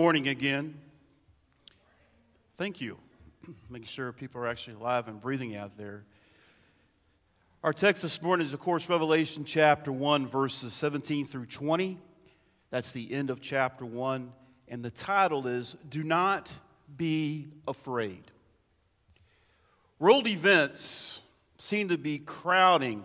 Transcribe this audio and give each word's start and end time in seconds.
Morning 0.00 0.28
again. 0.28 0.78
Thank 2.56 2.80
you. 2.80 2.98
Making 3.68 3.88
sure 3.88 4.12
people 4.12 4.40
are 4.40 4.46
actually 4.46 4.76
alive 4.76 5.08
and 5.08 5.20
breathing 5.20 5.56
out 5.56 5.76
there. 5.76 6.04
Our 7.64 7.72
text 7.72 8.02
this 8.02 8.22
morning 8.22 8.46
is, 8.46 8.54
of 8.54 8.60
course, 8.60 8.88
Revelation 8.88 9.44
chapter 9.44 9.90
1, 9.90 10.28
verses 10.28 10.72
17 10.72 11.26
through 11.26 11.46
20. 11.46 11.98
That's 12.70 12.92
the 12.92 13.12
end 13.12 13.30
of 13.30 13.40
chapter 13.40 13.84
1. 13.84 14.32
And 14.68 14.84
the 14.84 14.92
title 14.92 15.48
is 15.48 15.76
Do 15.88 16.04
Not 16.04 16.52
Be 16.96 17.48
Afraid. 17.66 18.22
World 19.98 20.28
events 20.28 21.22
seem 21.58 21.88
to 21.88 21.98
be 21.98 22.20
crowding 22.20 23.02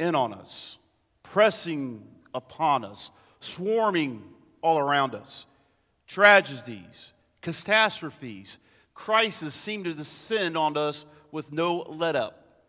in 0.00 0.16
on 0.16 0.34
us, 0.34 0.78
pressing 1.22 2.08
upon 2.34 2.84
us, 2.84 3.12
swarming 3.38 4.24
all 4.62 4.76
around 4.76 5.14
us. 5.14 5.46
Tragedies, 6.10 7.12
catastrophes, 7.40 8.58
crises 8.94 9.54
seem 9.54 9.84
to 9.84 9.94
descend 9.94 10.56
on 10.56 10.76
us 10.76 11.04
with 11.30 11.52
no 11.52 11.82
let 11.82 12.16
up. 12.16 12.64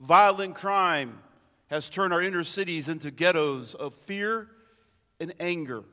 Violent 0.00 0.54
crime 0.54 1.18
has 1.66 1.90
turned 1.90 2.14
our 2.14 2.22
inner 2.22 2.44
cities 2.44 2.88
into 2.88 3.10
ghettos 3.10 3.74
of 3.74 3.92
fear 3.92 4.48
and 5.20 5.34
anger. 5.38 5.84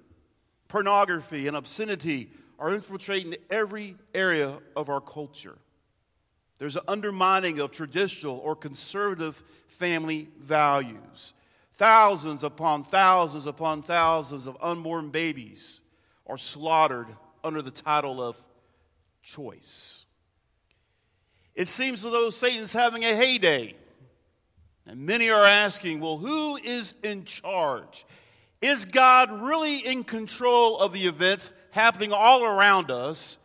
Pornography 0.69 1.47
and 1.47 1.57
obscenity 1.57 2.29
are 2.59 2.73
infiltrating 2.73 3.35
every 3.49 3.97
area 4.13 4.57
of 4.77 4.87
our 4.87 5.01
culture. 5.01 5.57
There's 6.59 6.77
an 6.77 6.83
undermining 6.87 7.59
of 7.59 7.73
traditional 7.73 8.37
or 8.37 8.55
conservative 8.55 9.35
family 9.67 10.29
values. 10.39 11.33
Thousands 11.73 12.45
upon 12.45 12.85
thousands 12.85 13.47
upon 13.47 13.81
thousands 13.81 14.47
of 14.47 14.57
unborn 14.61 15.09
babies 15.09 15.81
are 16.27 16.37
slaughtered 16.37 17.07
under 17.43 17.61
the 17.61 17.71
title 17.71 18.21
of 18.21 18.41
choice. 19.21 20.05
It 21.53 21.67
seems 21.67 22.03
as 22.03 22.11
though 22.11 22.29
Satan's 22.29 22.73
having 22.73 23.03
a 23.03 23.15
heyday. 23.15 23.75
And 24.85 25.05
many 25.05 25.29
are 25.29 25.45
asking, 25.45 25.99
well, 25.99 26.17
who 26.17 26.57
is 26.57 26.93
in 27.03 27.25
charge? 27.25 28.05
Is 28.61 28.85
God 28.85 29.31
really 29.41 29.79
in 29.79 30.03
control 30.03 30.79
of 30.79 30.93
the 30.93 31.07
events 31.07 31.51
happening 31.71 32.11
all 32.11 32.43
around 32.43 32.91
us? 32.91 33.37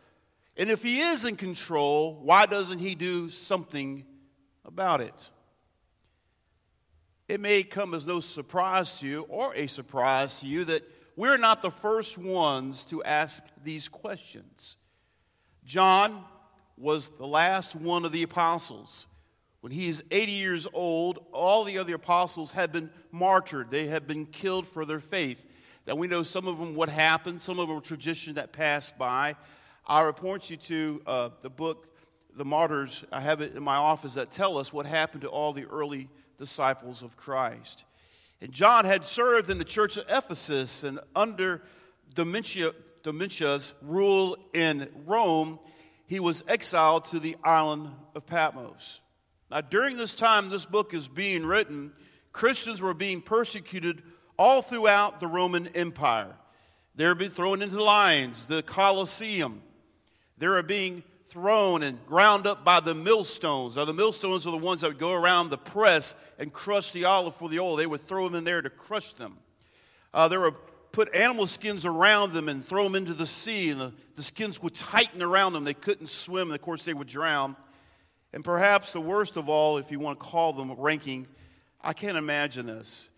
And 0.57 0.69
if 0.69 0.83
He 0.83 0.99
is 0.99 1.25
in 1.25 1.35
control, 1.35 2.19
why 2.21 2.45
doesn't 2.45 2.79
He 2.79 2.95
do 2.95 3.29
something 3.29 4.05
about 4.65 5.01
it? 5.01 5.29
It 7.27 7.39
may 7.39 7.63
come 7.63 7.93
as 7.93 8.05
no 8.05 8.19
surprise 8.19 8.99
to 8.99 9.07
you 9.07 9.21
or 9.29 9.55
a 9.55 9.67
surprise 9.67 10.41
to 10.41 10.47
you 10.47 10.65
that 10.65 10.83
we're 11.21 11.37
not 11.37 11.61
the 11.61 11.69
first 11.69 12.17
ones 12.17 12.83
to 12.85 13.03
ask 13.03 13.43
these 13.63 13.87
questions. 13.87 14.77
John 15.63 16.25
was 16.77 17.11
the 17.19 17.27
last 17.27 17.75
one 17.75 18.05
of 18.05 18.11
the 18.11 18.23
apostles. 18.23 19.05
When 19.59 19.71
he 19.71 19.87
is 19.87 20.03
80 20.09 20.31
years 20.31 20.67
old, 20.73 21.23
all 21.31 21.63
the 21.63 21.77
other 21.77 21.93
apostles 21.93 22.49
had 22.49 22.71
been 22.71 22.89
martyred. 23.11 23.69
They 23.69 23.85
had 23.85 24.07
been 24.07 24.25
killed 24.25 24.65
for 24.65 24.83
their 24.83 24.99
faith. 24.99 25.45
Now, 25.85 25.93
we 25.93 26.07
know 26.07 26.23
some 26.23 26.47
of 26.47 26.57
them 26.57 26.73
what 26.73 26.89
happened, 26.89 27.39
some 27.39 27.59
of 27.59 27.67
them 27.67 27.75
were 27.75 27.83
tradition 27.83 28.33
that 28.33 28.51
passed 28.51 28.97
by. 28.97 29.35
I 29.85 30.01
report 30.01 30.49
you 30.49 30.57
to 30.57 31.01
uh, 31.05 31.29
the 31.41 31.51
book, 31.51 31.95
The 32.35 32.45
Martyrs. 32.45 33.05
I 33.11 33.19
have 33.19 33.41
it 33.41 33.55
in 33.55 33.61
my 33.61 33.75
office 33.75 34.15
that 34.15 34.31
tell 34.31 34.57
us 34.57 34.73
what 34.73 34.87
happened 34.87 35.21
to 35.21 35.27
all 35.27 35.53
the 35.53 35.65
early 35.65 36.09
disciples 36.39 37.03
of 37.03 37.15
Christ. 37.15 37.85
And 38.41 38.51
John 38.51 38.85
had 38.85 39.05
served 39.05 39.51
in 39.51 39.59
the 39.59 39.63
church 39.63 39.97
of 39.97 40.05
Ephesus, 40.09 40.83
and 40.83 40.99
under 41.15 41.61
Domitian's 42.15 43.73
rule 43.83 44.37
in 44.53 44.89
Rome, 45.05 45.59
he 46.07 46.19
was 46.19 46.43
exiled 46.47 47.05
to 47.05 47.19
the 47.19 47.37
island 47.43 47.89
of 48.15 48.25
Patmos. 48.25 48.99
Now, 49.51 49.61
during 49.61 49.95
this 49.95 50.15
time 50.15 50.49
this 50.49 50.65
book 50.65 50.93
is 50.93 51.07
being 51.07 51.45
written, 51.45 51.93
Christians 52.31 52.81
were 52.81 52.93
being 52.93 53.21
persecuted 53.21 54.01
all 54.37 54.61
throughout 54.61 55.19
the 55.19 55.27
Roman 55.27 55.67
Empire. 55.67 56.35
They 56.95 57.05
were 57.05 57.15
being 57.15 57.31
thrown 57.31 57.61
into 57.61 57.75
the 57.75 57.83
lions, 57.83 58.47
the 58.47 58.63
Colosseum. 58.63 59.61
They 60.37 60.47
were 60.47 60.63
being 60.63 61.03
thrown 61.31 61.81
and 61.81 62.05
ground 62.05 62.45
up 62.45 62.65
by 62.65 62.81
the 62.81 62.93
millstones. 62.93 63.77
Now, 63.77 63.85
the 63.85 63.93
millstones 63.93 64.45
are 64.45 64.51
the 64.51 64.57
ones 64.57 64.81
that 64.81 64.89
would 64.89 64.99
go 64.99 65.13
around 65.13 65.49
the 65.49 65.57
press 65.57 66.13
and 66.37 66.51
crush 66.51 66.91
the 66.91 67.05
olive 67.05 67.35
for 67.35 67.47
the 67.47 67.59
oil. 67.59 67.77
They 67.77 67.85
would 67.85 68.01
throw 68.01 68.25
them 68.25 68.35
in 68.35 68.43
there 68.43 68.61
to 68.61 68.69
crush 68.69 69.13
them. 69.13 69.37
Uh, 70.13 70.27
they 70.27 70.37
would 70.37 70.55
put 70.91 71.15
animal 71.15 71.47
skins 71.47 71.85
around 71.85 72.33
them 72.33 72.49
and 72.49 72.65
throw 72.65 72.83
them 72.83 72.95
into 72.95 73.13
the 73.13 73.25
sea, 73.25 73.69
and 73.69 73.79
the, 73.79 73.93
the 74.17 74.23
skins 74.23 74.61
would 74.61 74.75
tighten 74.75 75.23
around 75.23 75.53
them. 75.53 75.63
They 75.63 75.73
couldn't 75.73 76.09
swim, 76.09 76.49
and 76.49 76.55
of 76.55 76.61
course, 76.61 76.83
they 76.83 76.93
would 76.93 77.07
drown. 77.07 77.55
And 78.33 78.43
perhaps 78.43 78.91
the 78.91 78.99
worst 78.99 79.37
of 79.37 79.47
all, 79.47 79.77
if 79.77 79.89
you 79.89 79.99
want 79.99 80.19
to 80.19 80.25
call 80.25 80.51
them 80.51 80.73
ranking, 80.73 81.27
I 81.81 81.93
can't 81.93 82.17
imagine 82.17 82.65
this. 82.65 83.09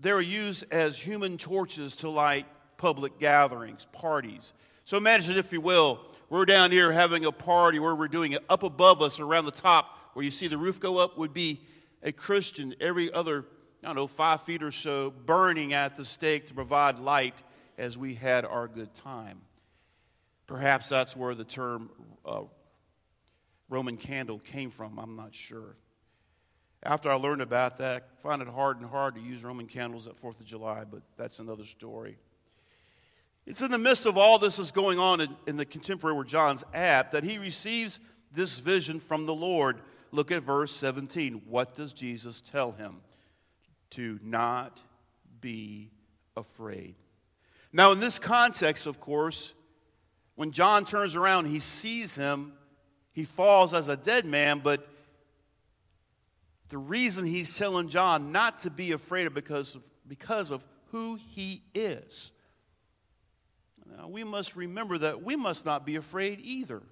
They 0.00 0.12
were 0.12 0.20
used 0.20 0.64
as 0.72 0.98
human 0.98 1.38
torches 1.38 1.94
to 1.96 2.08
light 2.08 2.46
public 2.76 3.20
gatherings, 3.20 3.86
parties. 3.92 4.52
So 4.84 4.96
imagine, 4.96 5.36
if 5.36 5.52
you 5.52 5.60
will, 5.60 6.00
we're 6.32 6.46
down 6.46 6.70
here 6.70 6.90
having 6.90 7.26
a 7.26 7.30
party 7.30 7.78
where 7.78 7.94
we're 7.94 8.08
doing 8.08 8.32
it. 8.32 8.42
Up 8.48 8.62
above 8.62 9.02
us, 9.02 9.20
around 9.20 9.44
the 9.44 9.50
top, 9.50 9.98
where 10.14 10.24
you 10.24 10.30
see 10.30 10.48
the 10.48 10.56
roof 10.56 10.80
go 10.80 10.96
up, 10.96 11.18
would 11.18 11.34
be 11.34 11.60
a 12.02 12.10
Christian 12.10 12.74
every 12.80 13.12
other, 13.12 13.44
I 13.84 13.88
don't 13.88 13.96
know, 13.96 14.06
five 14.06 14.40
feet 14.40 14.62
or 14.62 14.70
so, 14.70 15.10
burning 15.10 15.74
at 15.74 15.94
the 15.94 16.06
stake 16.06 16.46
to 16.46 16.54
provide 16.54 16.98
light 16.98 17.42
as 17.76 17.98
we 17.98 18.14
had 18.14 18.46
our 18.46 18.66
good 18.66 18.94
time. 18.94 19.42
Perhaps 20.46 20.88
that's 20.88 21.14
where 21.14 21.34
the 21.34 21.44
term 21.44 21.90
uh, 22.24 22.44
Roman 23.68 23.98
candle 23.98 24.38
came 24.38 24.70
from. 24.70 24.98
I'm 24.98 25.16
not 25.16 25.34
sure. 25.34 25.76
After 26.82 27.10
I 27.10 27.14
learned 27.16 27.42
about 27.42 27.76
that, 27.76 28.08
I 28.10 28.22
find 28.22 28.40
it 28.40 28.48
hard 28.48 28.80
and 28.80 28.88
hard 28.88 29.16
to 29.16 29.20
use 29.20 29.44
Roman 29.44 29.66
candles 29.66 30.06
at 30.06 30.18
4th 30.18 30.40
of 30.40 30.46
July, 30.46 30.84
but 30.90 31.02
that's 31.18 31.40
another 31.40 31.66
story. 31.66 32.16
It's 33.46 33.62
in 33.62 33.70
the 33.70 33.78
midst 33.78 34.06
of 34.06 34.16
all 34.16 34.38
this 34.38 34.58
is 34.58 34.70
going 34.70 34.98
on 34.98 35.20
in, 35.20 35.36
in 35.46 35.56
the 35.56 35.64
contemporary 35.64 36.14
where 36.14 36.24
John's 36.24 36.64
at 36.72 37.10
that 37.10 37.24
he 37.24 37.38
receives 37.38 37.98
this 38.32 38.58
vision 38.58 39.00
from 39.00 39.26
the 39.26 39.34
Lord. 39.34 39.80
Look 40.12 40.30
at 40.30 40.42
verse 40.42 40.74
17. 40.74 41.42
What 41.48 41.74
does 41.74 41.92
Jesus 41.92 42.40
tell 42.40 42.72
him? 42.72 43.00
To 43.90 44.18
not 44.22 44.80
be 45.40 45.90
afraid. 46.36 46.94
Now, 47.72 47.92
in 47.92 48.00
this 48.00 48.18
context, 48.18 48.86
of 48.86 49.00
course, 49.00 49.54
when 50.34 50.52
John 50.52 50.84
turns 50.84 51.16
around, 51.16 51.46
he 51.46 51.58
sees 51.58 52.14
him, 52.14 52.52
he 53.12 53.24
falls 53.24 53.74
as 53.74 53.88
a 53.88 53.96
dead 53.96 54.24
man, 54.24 54.60
but 54.62 54.88
the 56.68 56.78
reason 56.78 57.24
he's 57.24 57.58
telling 57.58 57.88
John 57.88 58.32
not 58.32 58.58
to 58.60 58.70
be 58.70 58.92
afraid 58.92 59.26
of 59.26 59.34
because 59.34 59.74
of, 59.74 59.82
because 60.06 60.50
of 60.50 60.64
who 60.90 61.18
he 61.30 61.62
is. 61.74 62.32
Now, 63.96 64.08
we 64.08 64.24
must 64.24 64.56
remember 64.56 64.98
that 64.98 65.22
we 65.22 65.36
must 65.36 65.66
not 65.66 65.84
be 65.84 65.96
afraid 65.96 66.40
either 66.40 66.82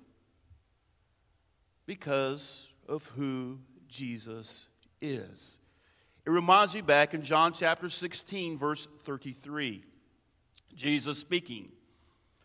because 1.86 2.66
of 2.88 3.04
who 3.16 3.58
Jesus 3.88 4.68
is. 5.00 5.58
It 6.26 6.30
reminds 6.30 6.74
me 6.74 6.82
back 6.82 7.14
in 7.14 7.22
John 7.22 7.52
chapter 7.52 7.88
16, 7.88 8.58
verse 8.58 8.86
33. 9.04 9.82
Jesus 10.74 11.18
speaking, 11.18 11.72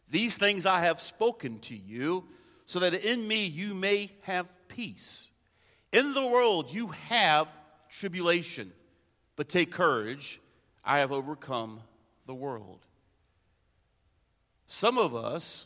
These 0.10 0.38
things 0.38 0.66
I 0.66 0.80
have 0.80 1.02
spoken 1.02 1.60
to 1.60 1.76
you, 1.76 2.26
so 2.66 2.80
that 2.80 2.94
in 2.94 3.28
me 3.28 3.46
you 3.46 3.74
may 3.74 4.12
have 4.22 4.48
peace. 4.68 5.30
In 5.92 6.14
the 6.14 6.26
world 6.26 6.74
you 6.74 6.88
have 7.10 7.48
tribulation, 7.90 8.72
but 9.36 9.50
take 9.50 9.72
courage, 9.72 10.42
I 10.84 11.00
have 11.00 11.12
overcome 11.12 11.82
the 12.26 12.36
world. 12.36 12.85
Some 14.68 14.98
of 14.98 15.16
us 15.16 15.66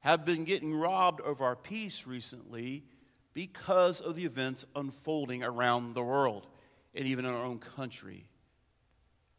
have 0.00 0.24
been 0.24 0.44
getting 0.44 0.74
robbed 0.74 1.20
of 1.20 1.40
our 1.40 1.56
peace 1.56 2.06
recently 2.06 2.84
because 3.32 4.00
of 4.00 4.16
the 4.16 4.24
events 4.24 4.66
unfolding 4.76 5.42
around 5.42 5.94
the 5.94 6.02
world 6.02 6.46
and 6.94 7.06
even 7.06 7.24
in 7.24 7.32
our 7.32 7.44
own 7.44 7.58
country. 7.58 8.26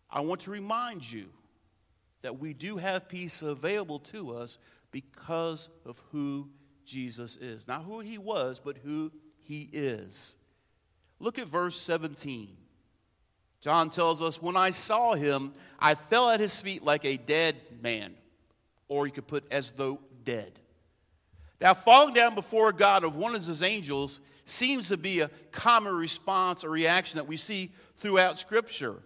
I 0.10 0.22
want 0.22 0.42
to 0.42 0.52
remind 0.52 1.10
you 1.10 1.28
that 2.22 2.40
we 2.40 2.54
do 2.54 2.78
have 2.78 3.10
peace 3.10 3.42
available 3.42 4.00
to 4.00 4.36
us 4.36 4.58
because 4.92 5.70
of 5.86 6.02
who 6.12 6.50
Jesus 6.86 7.38
is. 7.38 7.68
Not 7.68 7.84
who 7.84 8.00
he 8.00 8.18
was, 8.18 8.60
but 8.64 8.78
who 8.78 9.12
he 9.42 9.70
is. 9.72 10.38
Look 11.20 11.38
at 11.38 11.48
verse 11.48 11.80
17. 11.80 12.56
John 13.62 13.90
tells 13.90 14.22
us, 14.22 14.42
When 14.42 14.58
I 14.58 14.72
saw 14.72 15.14
him, 15.14 15.54
I 15.80 15.96
fell 15.96 16.30
at 16.30 16.40
his 16.40 16.60
feet 16.60 16.84
like 16.84 17.06
a 17.06 17.18
dead 17.18 17.56
man 17.82 18.16
or 18.88 19.08
you 19.08 19.14
could 19.14 19.28
put 19.28 19.46
as 19.52 19.72
though 19.72 20.00
dead. 20.24 20.60
Now, 21.62 21.74
falling 21.74 22.14
down 22.14 22.36
before 22.36 22.72
God 22.72 23.04
of 23.04 23.16
one 23.16 23.36
of 23.36 23.46
his 23.46 23.62
angels 23.62 24.20
seems 24.46 24.90
to 24.90 24.98
be 24.98 25.22
a 25.22 25.30
common 25.52 25.96
response 25.96 26.64
or 26.64 26.70
reaction 26.70 27.18
that 27.18 27.28
we 27.28 27.38
see 27.38 27.72
throughout 27.96 28.38
Scripture. 28.40 29.02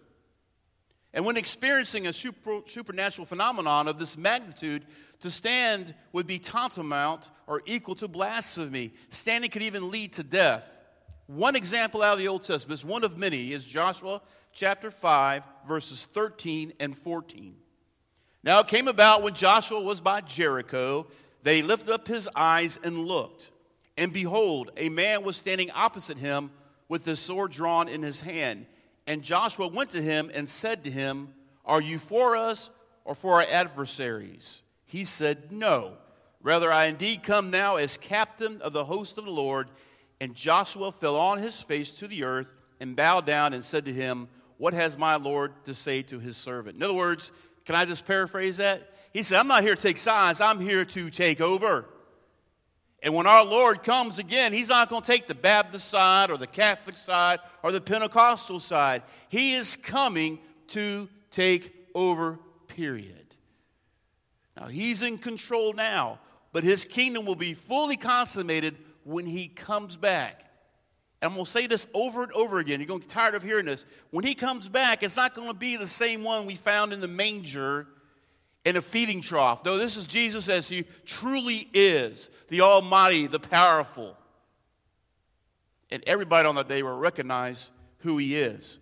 And 1.13 1.25
when 1.25 1.37
experiencing 1.37 2.07
a 2.07 2.13
super, 2.13 2.59
supernatural 2.65 3.25
phenomenon 3.25 3.87
of 3.87 3.97
this 3.97 4.17
magnitude, 4.17 4.85
to 5.21 5.29
stand 5.29 5.93
would 6.11 6.27
be 6.27 6.39
tantamount 6.39 7.29
or 7.47 7.61
equal 7.65 7.95
to 7.95 8.07
blasphemy. 8.07 8.93
Standing 9.09 9.49
could 9.49 9.63
even 9.63 9.91
lead 9.91 10.13
to 10.13 10.23
death. 10.23 10.65
One 11.27 11.55
example 11.55 12.01
out 12.01 12.13
of 12.13 12.19
the 12.19 12.27
Old 12.27 12.43
Testament, 12.43 12.83
one 12.83 13.03
of 13.03 13.17
many, 13.17 13.51
is 13.51 13.65
Joshua 13.65 14.21
chapter 14.53 14.91
5, 14.91 15.43
verses 15.67 16.07
13 16.13 16.73
and 16.79 16.97
14. 16.97 17.55
Now 18.43 18.59
it 18.59 18.67
came 18.67 18.87
about 18.87 19.21
when 19.21 19.33
Joshua 19.33 19.81
was 19.81 19.99
by 19.99 20.21
Jericho, 20.21 21.07
they 21.43 21.61
lifted 21.61 21.91
up 21.91 22.07
his 22.07 22.29
eyes 22.35 22.79
and 22.83 23.05
looked. 23.05 23.51
And 23.97 24.13
behold, 24.13 24.71
a 24.77 24.89
man 24.89 25.23
was 25.23 25.35
standing 25.35 25.71
opposite 25.71 26.17
him 26.17 26.51
with 26.87 27.05
his 27.05 27.19
sword 27.19 27.51
drawn 27.51 27.89
in 27.89 28.01
his 28.01 28.21
hand. 28.21 28.65
And 29.05 29.23
Joshua 29.23 29.67
went 29.67 29.91
to 29.91 30.01
him 30.01 30.31
and 30.33 30.47
said 30.47 30.85
to 30.85 30.91
him, 30.91 31.33
Are 31.65 31.81
you 31.81 31.99
for 31.99 32.35
us 32.35 32.69
or 33.03 33.15
for 33.15 33.41
our 33.41 33.47
adversaries? 33.49 34.61
He 34.85 35.03
said, 35.03 35.51
No. 35.51 35.93
Rather, 36.41 36.71
I 36.71 36.85
indeed 36.85 37.23
come 37.23 37.51
now 37.51 37.75
as 37.75 37.97
captain 37.97 38.61
of 38.61 38.71
the 38.71 38.85
host 38.85 39.17
of 39.17 39.25
the 39.25 39.31
Lord. 39.31 39.69
And 40.21 40.33
Joshua 40.33 40.91
fell 40.91 41.17
on 41.17 41.37
his 41.37 41.61
face 41.61 41.91
to 41.93 42.07
the 42.07 42.23
earth 42.23 42.61
and 42.79 42.95
bowed 42.95 43.25
down 43.25 43.53
and 43.53 43.63
said 43.63 43.85
to 43.85 43.93
him, 43.93 44.29
What 44.57 44.73
has 44.73 44.97
my 44.97 45.17
Lord 45.17 45.53
to 45.65 45.75
say 45.75 46.01
to 46.03 46.19
his 46.19 46.37
servant? 46.37 46.77
In 46.77 46.83
other 46.83 46.93
words, 46.93 47.31
can 47.69 47.75
I 47.75 47.85
just 47.85 48.07
paraphrase 48.07 48.57
that? 48.57 48.95
He 49.13 49.21
said, 49.21 49.37
I'm 49.37 49.47
not 49.47 49.61
here 49.61 49.75
to 49.75 49.81
take 49.81 49.99
sides, 49.99 50.41
I'm 50.41 50.59
here 50.59 50.85
to 50.85 51.11
take 51.11 51.39
over. 51.39 51.85
And 53.03 53.13
when 53.13 53.27
our 53.27 53.45
Lord 53.45 53.83
comes 53.83 54.17
again, 54.17 54.53
He's 54.53 54.69
not 54.69 54.89
going 54.89 55.03
to 55.03 55.07
take 55.07 55.27
the 55.27 55.35
Baptist 55.35 55.87
side 55.87 56.31
or 56.31 56.39
the 56.39 56.47
Catholic 56.47 56.97
side 56.97 57.37
or 57.61 57.71
the 57.71 57.79
Pentecostal 57.79 58.59
side. 58.59 59.03
He 59.27 59.53
is 59.53 59.75
coming 59.75 60.39
to 60.69 61.07
take 61.29 61.71
over, 61.93 62.39
period. 62.69 63.35
Now, 64.57 64.65
He's 64.65 65.03
in 65.03 65.19
control 65.19 65.73
now, 65.73 66.17
but 66.51 66.63
His 66.63 66.85
kingdom 66.85 67.27
will 67.27 67.35
be 67.35 67.53
fully 67.53 67.97
consummated 67.97 68.77
when 69.03 69.27
He 69.27 69.47
comes 69.47 69.95
back. 69.95 70.48
And 71.21 71.29
I'm 71.29 71.35
going 71.35 71.45
to 71.45 71.51
say 71.51 71.67
this 71.67 71.87
over 71.93 72.23
and 72.23 72.31
over 72.31 72.59
again. 72.59 72.79
You're 72.79 72.87
going 72.87 73.01
to 73.01 73.05
get 73.05 73.13
tired 73.13 73.35
of 73.35 73.43
hearing 73.43 73.65
this. 73.65 73.85
When 74.11 74.23
He 74.23 74.35
comes 74.35 74.69
back, 74.69 75.03
it's 75.03 75.17
not 75.17 75.35
going 75.35 75.49
to 75.49 75.53
be 75.53 75.75
the 75.75 75.87
same 75.87 76.23
one 76.23 76.45
we 76.45 76.55
found 76.55 76.93
in 76.93 77.01
the 77.01 77.07
manger 77.07 77.87
in 78.65 78.77
a 78.77 78.81
feeding 78.81 79.21
trough. 79.21 79.63
No, 79.65 79.77
this 79.77 79.97
is 79.97 80.05
Jesus 80.05 80.47
as 80.49 80.67
he 80.67 80.85
truly 81.05 81.67
is 81.73 82.29
the 82.49 82.61
Almighty, 82.61 83.27
the 83.27 83.39
powerful. 83.39 84.15
And 85.91 86.03
everybody 86.05 86.47
on 86.47 86.55
that 86.55 86.67
day 86.67 86.83
will 86.83 86.97
recognize 86.97 87.71
who 87.99 88.17
he 88.17 88.35
is. 88.35 88.77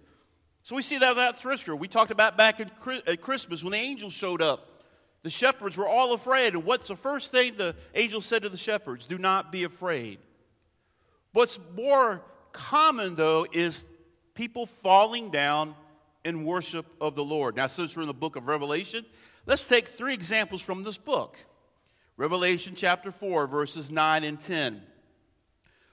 So 0.64 0.76
we 0.76 0.82
see 0.82 0.98
that 0.98 1.16
that 1.16 1.40
thrisker 1.40 1.78
we 1.78 1.88
talked 1.88 2.12
about 2.12 2.38
back 2.38 2.60
at 2.60 3.22
Christmas 3.22 3.64
when 3.64 3.72
the 3.72 3.78
angels 3.78 4.14
showed 4.14 4.42
up. 4.42 4.68
The 5.24 5.30
shepherds 5.30 5.78
were 5.78 5.88
all 5.88 6.14
afraid. 6.14 6.54
And 6.54 6.66
what's 6.66 6.90
the 6.90 6.96
first 6.96 7.32
thing 7.32 7.56
the 7.56 7.76
angel 7.96 8.22
said 8.22 8.44
to 8.44 8.50
the 8.50 8.58
shepherds? 8.58 9.06
Do 9.06 9.18
not 9.18 9.52
be 9.52 9.64
afraid. 9.64 10.20
What's 11.38 11.60
more 11.76 12.24
common, 12.52 13.14
though, 13.14 13.46
is 13.52 13.86
people 14.34 14.66
falling 14.66 15.30
down 15.30 15.76
in 16.26 16.46
worship 16.46 16.88
of 17.00 17.14
the 17.14 17.24
Lord. 17.24 17.56
Now, 17.56 17.68
since 17.68 17.96
we're 17.96 18.02
in 18.02 18.08
the 18.08 18.14
book 18.16 18.36
of 18.38 18.48
Revelation, 18.48 19.06
Let's 19.48 19.66
take 19.66 19.88
three 19.88 20.14
examples 20.14 20.62
from 20.62 20.84
this 20.84 20.98
book 20.98 21.38
Revelation 22.18 22.74
chapter 22.76 23.12
4, 23.12 23.48
verses 23.48 23.90
9 23.90 24.26
and 24.26 24.40
10. 24.40 24.82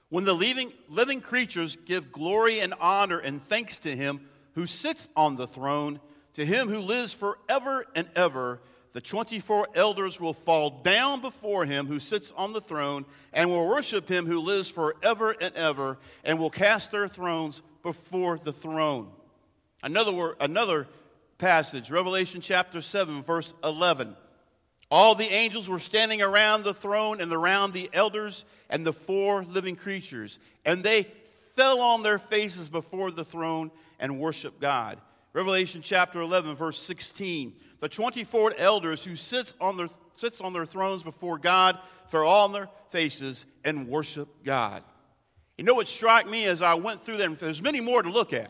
When 0.09 0.25
the 0.25 0.33
living, 0.33 0.73
living 0.89 1.21
creatures 1.21 1.77
give 1.85 2.11
glory 2.11 2.59
and 2.59 2.73
honor 2.81 3.19
and 3.19 3.41
thanks 3.41 3.79
to 3.79 3.95
him 3.95 4.27
who 4.55 4.65
sits 4.65 5.07
on 5.15 5.37
the 5.37 5.47
throne, 5.47 6.01
to 6.33 6.45
him 6.45 6.67
who 6.67 6.79
lives 6.79 7.13
forever 7.13 7.85
and 7.95 8.09
ever, 8.13 8.59
the 8.95 9.01
24 9.01 9.67
elders 9.75 10.21
will 10.21 10.31
fall 10.31 10.69
down 10.69 11.19
before 11.19 11.65
him 11.65 11.85
who 11.85 11.99
sits 11.99 12.31
on 12.37 12.53
the 12.53 12.61
throne 12.61 13.03
and 13.33 13.49
will 13.49 13.67
worship 13.67 14.07
him 14.07 14.25
who 14.25 14.39
lives 14.39 14.69
forever 14.69 15.35
and 15.41 15.53
ever 15.53 15.97
and 16.23 16.39
will 16.39 16.49
cast 16.49 16.93
their 16.93 17.09
thrones 17.09 17.61
before 17.83 18.37
the 18.37 18.53
throne. 18.53 19.09
Another, 19.83 20.13
word, 20.13 20.37
another 20.39 20.87
passage, 21.37 21.91
Revelation 21.91 22.39
chapter 22.39 22.79
7, 22.79 23.21
verse 23.21 23.53
11. 23.65 24.15
All 24.89 25.13
the 25.13 25.25
angels 25.25 25.69
were 25.69 25.77
standing 25.77 26.21
around 26.21 26.63
the 26.63 26.73
throne 26.73 27.19
and 27.19 27.33
around 27.33 27.73
the 27.73 27.89
elders 27.91 28.45
and 28.69 28.87
the 28.87 28.93
four 28.93 29.43
living 29.43 29.75
creatures, 29.75 30.39
and 30.65 30.85
they 30.85 31.05
fell 31.57 31.81
on 31.81 32.01
their 32.01 32.17
faces 32.17 32.69
before 32.69 33.11
the 33.11 33.25
throne 33.25 33.71
and 33.99 34.21
worshiped 34.21 34.61
God. 34.61 35.01
Revelation 35.35 35.81
chapter 35.81 36.21
11, 36.21 36.55
verse 36.55 36.81
16. 36.81 37.57
The 37.79 37.89
24 37.89 38.53
elders 38.57 39.03
who 39.03 39.17
sits 39.17 39.53
on 39.59 39.75
their, 39.75 39.89
sits 40.15 40.39
on 40.39 40.53
their 40.53 40.65
thrones 40.65 41.03
before 41.03 41.37
God 41.37 41.77
fell 42.07 42.25
on 42.25 42.53
their 42.53 42.69
faces 42.89 43.45
and 43.65 43.89
worship 43.89 44.29
God. 44.45 44.81
You 45.57 45.65
know 45.65 45.73
what 45.73 45.89
struck 45.89 46.25
me 46.25 46.45
as 46.45 46.61
I 46.61 46.75
went 46.75 47.01
through 47.01 47.17
them? 47.17 47.35
There's 47.37 47.61
many 47.61 47.81
more 47.81 48.01
to 48.01 48.09
look 48.09 48.31
at. 48.31 48.49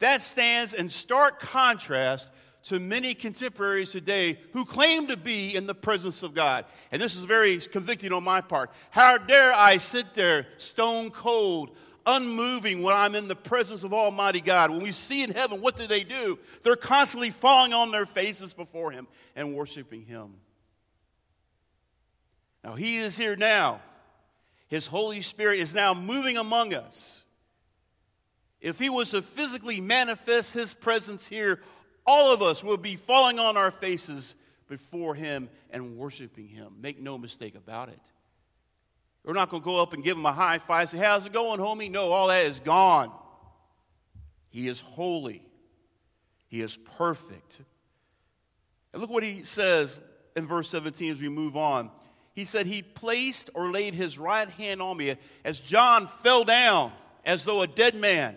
That 0.00 0.20
stands 0.20 0.74
in 0.74 0.90
stark 0.90 1.40
contrast 1.40 2.28
to 2.64 2.78
many 2.78 3.14
contemporaries 3.14 3.92
today 3.92 4.38
who 4.52 4.66
claim 4.66 5.06
to 5.06 5.16
be 5.16 5.56
in 5.56 5.66
the 5.66 5.74
presence 5.74 6.22
of 6.22 6.34
God. 6.34 6.66
And 6.92 7.00
this 7.00 7.16
is 7.16 7.24
very 7.24 7.56
convicting 7.60 8.12
on 8.12 8.24
my 8.24 8.42
part. 8.42 8.72
How 8.90 9.16
dare 9.16 9.54
I 9.54 9.78
sit 9.78 10.12
there 10.12 10.48
stone 10.58 11.10
cold, 11.10 11.70
unmoving 12.16 12.82
when 12.82 12.94
I'm 12.94 13.14
in 13.14 13.28
the 13.28 13.36
presence 13.36 13.84
of 13.84 13.92
Almighty 13.92 14.40
God? 14.40 14.70
When 14.70 14.82
we 14.82 14.92
see 14.92 15.22
in 15.22 15.30
heaven, 15.30 15.60
what 15.60 15.76
do 15.76 15.86
they 15.86 16.04
do? 16.04 16.38
They're 16.62 16.76
constantly 16.76 17.30
falling 17.30 17.72
on 17.72 17.90
their 17.90 18.06
faces 18.06 18.52
before 18.52 18.90
Him 18.90 19.06
and 19.36 19.54
worshiping 19.54 20.04
Him. 20.04 20.34
Now, 22.64 22.74
He 22.74 22.96
is 22.98 23.16
here 23.16 23.36
now. 23.36 23.80
His 24.68 24.86
Holy 24.86 25.20
Spirit 25.20 25.58
is 25.58 25.74
now 25.74 25.94
moving 25.94 26.36
among 26.36 26.74
us. 26.74 27.24
If 28.60 28.78
he 28.78 28.90
was 28.90 29.10
to 29.10 29.22
physically 29.22 29.80
manifest 29.80 30.54
his 30.54 30.74
presence 30.74 31.26
here, 31.26 31.60
all 32.06 32.32
of 32.32 32.42
us 32.42 32.62
would 32.62 32.82
be 32.82 32.96
falling 32.96 33.38
on 33.38 33.56
our 33.56 33.70
faces 33.70 34.34
before 34.68 35.14
him 35.14 35.48
and 35.70 35.96
worshiping 35.96 36.46
him. 36.46 36.74
Make 36.80 37.00
no 37.00 37.18
mistake 37.18 37.54
about 37.54 37.88
it. 37.88 38.00
We're 39.24 39.34
not 39.34 39.50
going 39.50 39.62
to 39.62 39.64
go 39.64 39.80
up 39.80 39.92
and 39.92 40.02
give 40.02 40.16
him 40.16 40.26
a 40.26 40.32
high 40.32 40.58
five 40.58 40.88
say, 40.88 40.98
How's 40.98 41.26
it 41.26 41.32
going, 41.32 41.60
homie? 41.60 41.90
No, 41.90 42.10
all 42.10 42.28
that 42.28 42.46
is 42.46 42.60
gone. 42.60 43.12
He 44.48 44.66
is 44.66 44.80
holy, 44.80 45.42
he 46.48 46.60
is 46.60 46.76
perfect. 46.98 47.62
And 48.92 49.00
look 49.00 49.10
what 49.10 49.22
he 49.22 49.44
says 49.44 50.00
in 50.34 50.46
verse 50.46 50.68
17 50.68 51.12
as 51.12 51.20
we 51.20 51.28
move 51.28 51.56
on. 51.56 51.90
He 52.34 52.44
said, 52.44 52.66
He 52.66 52.82
placed 52.82 53.50
or 53.54 53.70
laid 53.70 53.94
his 53.94 54.18
right 54.18 54.48
hand 54.50 54.82
on 54.82 54.96
me 54.96 55.16
as 55.44 55.60
John 55.60 56.08
fell 56.22 56.42
down 56.42 56.92
as 57.24 57.44
though 57.44 57.62
a 57.62 57.66
dead 57.66 57.94
man. 57.94 58.36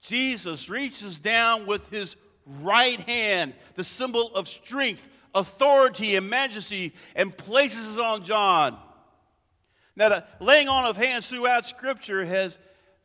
Jesus 0.00 0.68
reaches 0.68 1.18
down 1.18 1.66
with 1.66 1.88
his 1.90 2.16
right 2.60 3.00
hand, 3.00 3.54
the 3.74 3.84
symbol 3.84 4.34
of 4.34 4.48
strength, 4.48 5.08
authority, 5.34 6.16
and 6.16 6.30
majesty, 6.30 6.94
and 7.14 7.36
places 7.36 7.98
it 7.98 8.02
on 8.02 8.22
John. 8.22 8.78
Now, 9.96 10.10
the 10.10 10.24
laying 10.40 10.68
on 10.68 10.84
of 10.84 10.96
hands 10.96 11.26
throughout 11.28 11.66
Scripture 11.66 12.24
has 12.24 12.58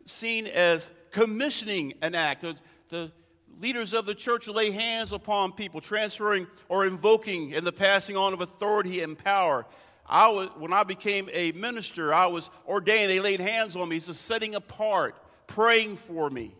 seen 0.06 0.46
as 0.48 0.92
commissioning 1.12 1.94
an 2.02 2.16
act. 2.16 2.42
The, 2.42 2.56
the 2.90 3.12
leaders 3.60 3.94
of 3.94 4.06
the 4.06 4.14
church 4.14 4.48
lay 4.48 4.72
hands 4.72 5.14
upon 5.14 5.54
people, 5.54 5.80
transferring 5.80 6.48
or 6.68 6.86
invoking 6.86 7.52
in 7.52 7.64
the 7.64 7.72
passing 7.72 8.18
on 8.18 8.34
of 8.34 8.42
authority 8.42 9.02
and 9.02 9.18
power. 9.18 9.66
I 10.06 10.28
was, 10.28 10.50
when 10.58 10.74
I 10.74 10.84
became 10.84 11.30
a 11.32 11.54
minister, 11.54 12.14
I 12.14 12.26
was 12.26 12.50
ordained. 12.68 13.10
They 13.10 13.22
laid 13.22 13.40
hands 13.40 13.78
on 13.78 13.88
me. 13.88 13.98
It's 13.98 14.10
a 14.10 14.14
setting 14.14 14.56
apart, 14.56 15.16
praying 15.48 15.96
for 15.96 16.30
me. 16.30 16.54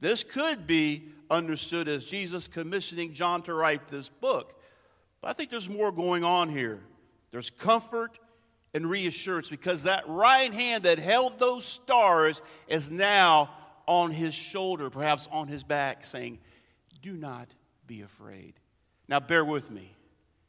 This 0.00 0.24
could 0.24 0.66
be 0.66 1.04
understood 1.30 1.86
as 1.86 2.04
Jesus 2.04 2.48
commissioning 2.48 3.14
John 3.14 3.42
to 3.42 3.54
write 3.54 3.86
this 3.86 4.08
book. 4.08 4.60
But 5.20 5.28
I 5.28 5.32
think 5.34 5.50
there's 5.50 5.68
more 5.68 5.92
going 5.92 6.24
on 6.24 6.48
here. 6.48 6.80
There's 7.30 7.50
comfort 7.50 8.18
and 8.74 8.88
reassurance 8.88 9.50
because 9.50 9.82
that 9.82 10.04
right 10.08 10.52
hand 10.52 10.84
that 10.84 10.98
held 10.98 11.38
those 11.38 11.64
stars 11.64 12.40
is 12.68 12.90
now 12.90 13.50
on 13.86 14.10
his 14.10 14.34
shoulder, 14.34 14.90
perhaps 14.90 15.28
on 15.30 15.48
his 15.48 15.64
back, 15.64 16.04
saying, 16.04 16.38
Do 17.02 17.12
not 17.12 17.48
be 17.86 18.02
afraid. 18.02 18.54
Now, 19.08 19.20
bear 19.20 19.44
with 19.44 19.70
me. 19.70 19.92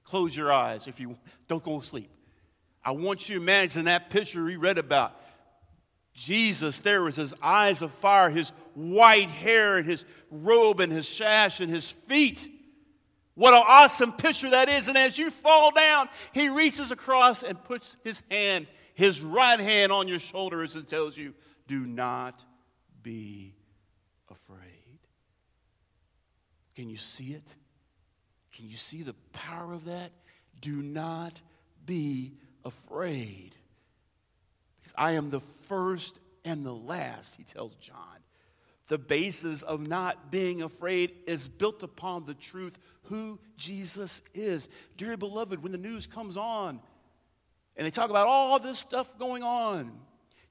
Close 0.03 0.35
your 0.35 0.51
eyes 0.51 0.87
if 0.87 0.99
you 0.99 1.17
don't 1.47 1.63
go 1.63 1.79
to 1.79 1.85
sleep. 1.85 2.09
I 2.83 2.91
want 2.91 3.27
you 3.27 3.35
to 3.35 3.41
imagine 3.41 3.85
that 3.85 4.09
picture 4.09 4.43
we 4.43 4.57
read 4.57 4.77
about. 4.77 5.19
Jesus 6.13 6.81
there 6.81 7.03
with 7.03 7.15
his 7.15 7.33
eyes 7.41 7.81
of 7.81 7.91
fire, 7.91 8.29
his 8.29 8.51
white 8.75 9.29
hair, 9.29 9.77
and 9.77 9.85
his 9.85 10.05
robe, 10.29 10.79
and 10.79 10.91
his 10.91 11.07
sash, 11.07 11.59
and 11.59 11.69
his 11.69 11.89
feet. 11.89 12.49
What 13.35 13.53
an 13.53 13.63
awesome 13.65 14.13
picture 14.13 14.51
that 14.51 14.69
is. 14.69 14.87
And 14.87 14.97
as 14.97 15.17
you 15.17 15.31
fall 15.31 15.71
down, 15.71 16.07
he 16.33 16.49
reaches 16.49 16.91
across 16.91 17.43
and 17.43 17.61
puts 17.63 17.97
his 18.03 18.21
hand, 18.29 18.67
his 18.93 19.21
right 19.21 19.59
hand 19.59 19.91
on 19.91 20.07
your 20.07 20.19
shoulders 20.19 20.75
and 20.75 20.87
tells 20.87 21.17
you, 21.17 21.33
Do 21.67 21.79
not 21.79 22.43
be 23.01 23.55
afraid. 24.29 24.59
Can 26.75 26.89
you 26.89 26.97
see 26.97 27.33
it? 27.33 27.55
Can 28.53 28.69
you 28.69 28.77
see 28.77 29.01
the 29.01 29.15
power 29.31 29.73
of 29.73 29.85
that? 29.85 30.11
Do 30.61 30.75
not 30.75 31.41
be 31.85 32.33
afraid. 32.63 33.55
Because 34.79 34.93
I 34.95 35.13
am 35.13 35.29
the 35.29 35.39
first 35.39 36.19
and 36.45 36.65
the 36.65 36.73
last, 36.73 37.35
he 37.35 37.43
tells 37.43 37.73
John. 37.75 37.97
The 38.87 38.97
basis 38.97 39.61
of 39.61 39.87
not 39.87 40.31
being 40.31 40.61
afraid 40.61 41.13
is 41.25 41.47
built 41.47 41.83
upon 41.83 42.25
the 42.25 42.33
truth 42.33 42.77
who 43.03 43.39
Jesus 43.57 44.21
is. 44.33 44.67
Dear 44.97 45.17
beloved, 45.17 45.63
when 45.63 45.71
the 45.71 45.77
news 45.77 46.07
comes 46.07 46.37
on 46.37 46.79
and 47.75 47.85
they 47.85 47.91
talk 47.91 48.09
about 48.09 48.27
all 48.27 48.59
this 48.59 48.79
stuff 48.79 49.17
going 49.17 49.43
on, 49.43 49.91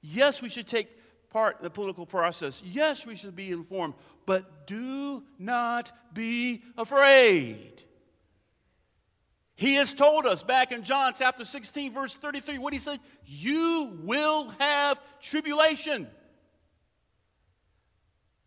yes, 0.01 0.41
we 0.41 0.49
should 0.49 0.67
take 0.67 0.87
part 1.29 1.57
in 1.57 1.63
the 1.63 1.69
political 1.69 2.05
process. 2.05 2.61
Yes, 2.65 3.05
we 3.05 3.15
should 3.15 3.35
be 3.35 3.51
informed, 3.51 3.95
but 4.25 4.67
do 4.67 5.23
not 5.37 5.91
be 6.13 6.63
afraid. 6.77 7.83
He 9.55 9.75
has 9.75 9.93
told 9.93 10.25
us 10.25 10.43
back 10.43 10.71
in 10.71 10.83
John 10.83 11.13
chapter 11.15 11.45
16, 11.45 11.93
verse 11.93 12.15
33, 12.15 12.57
what 12.57 12.73
he 12.73 12.79
said 12.79 12.99
You 13.25 13.97
will 14.03 14.49
have 14.59 14.99
tribulation. 15.21 16.07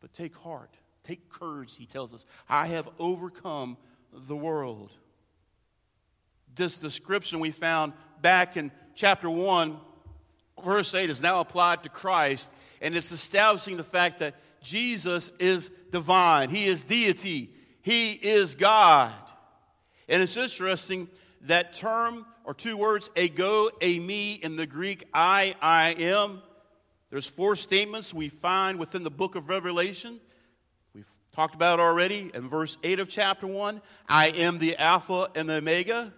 But 0.07 0.13
take 0.13 0.37
heart, 0.37 0.71
take 1.03 1.29
courage, 1.29 1.77
he 1.77 1.85
tells 1.85 2.15
us. 2.15 2.27
I 2.49 2.69
have 2.69 2.89
overcome 3.01 3.77
the 4.13 4.37
world. 4.37 4.93
This 6.55 6.79
description 6.79 7.41
we 7.41 7.51
found 7.51 7.93
back 8.23 8.57
in 8.57 8.71
chapter 8.95 9.29
1, 9.29 9.77
verse 10.65 10.95
8, 10.95 11.11
is 11.11 11.21
now 11.21 11.41
applied 11.41 11.83
to 11.83 11.89
Christ, 11.89 12.53
and 12.81 12.95
it's 12.95 13.11
establishing 13.11 13.79
the 13.79 13.83
fact 13.83 14.21
that 14.21 14.37
Jesus 14.63 15.33
is 15.41 15.73
divine, 15.91 16.51
He 16.51 16.69
is 16.69 16.85
deity, 16.85 17.53
He 17.83 18.13
is 18.13 18.55
God. 18.55 19.11
And 20.09 20.23
it's 20.23 20.37
interesting 20.37 21.09
that 21.43 21.75
term 21.75 22.27
or 22.45 22.55
two 22.55 22.77
words, 22.77 23.11
ego, 23.17 23.71
a 23.81 23.99
me, 23.99 24.35
in 24.35 24.55
the 24.55 24.69
Greek, 24.69 25.03
I, 25.13 25.57
I 25.61 25.97
am. 25.99 26.43
There's 27.17 27.27
four 27.27 27.57
statements 27.57 28.13
we 28.13 28.29
find 28.29 28.79
within 28.79 29.03
the 29.03 29.11
book 29.11 29.37
of 29.37 29.49
Revelation. 29.49 30.21
We've 30.93 31.09
talked 31.33 31.55
about 31.55 31.81
already 31.81 32.31
in 32.35 32.47
verse 32.47 32.77
8 32.83 33.01
of 33.01 33.09
chapter 33.09 33.47
1. 33.47 33.81
I 34.07 34.27
am 34.33 34.59
the 34.59 34.77
Alpha 34.77 35.31
and 35.35 35.49
the 35.49 35.55
Omega. 35.55 36.13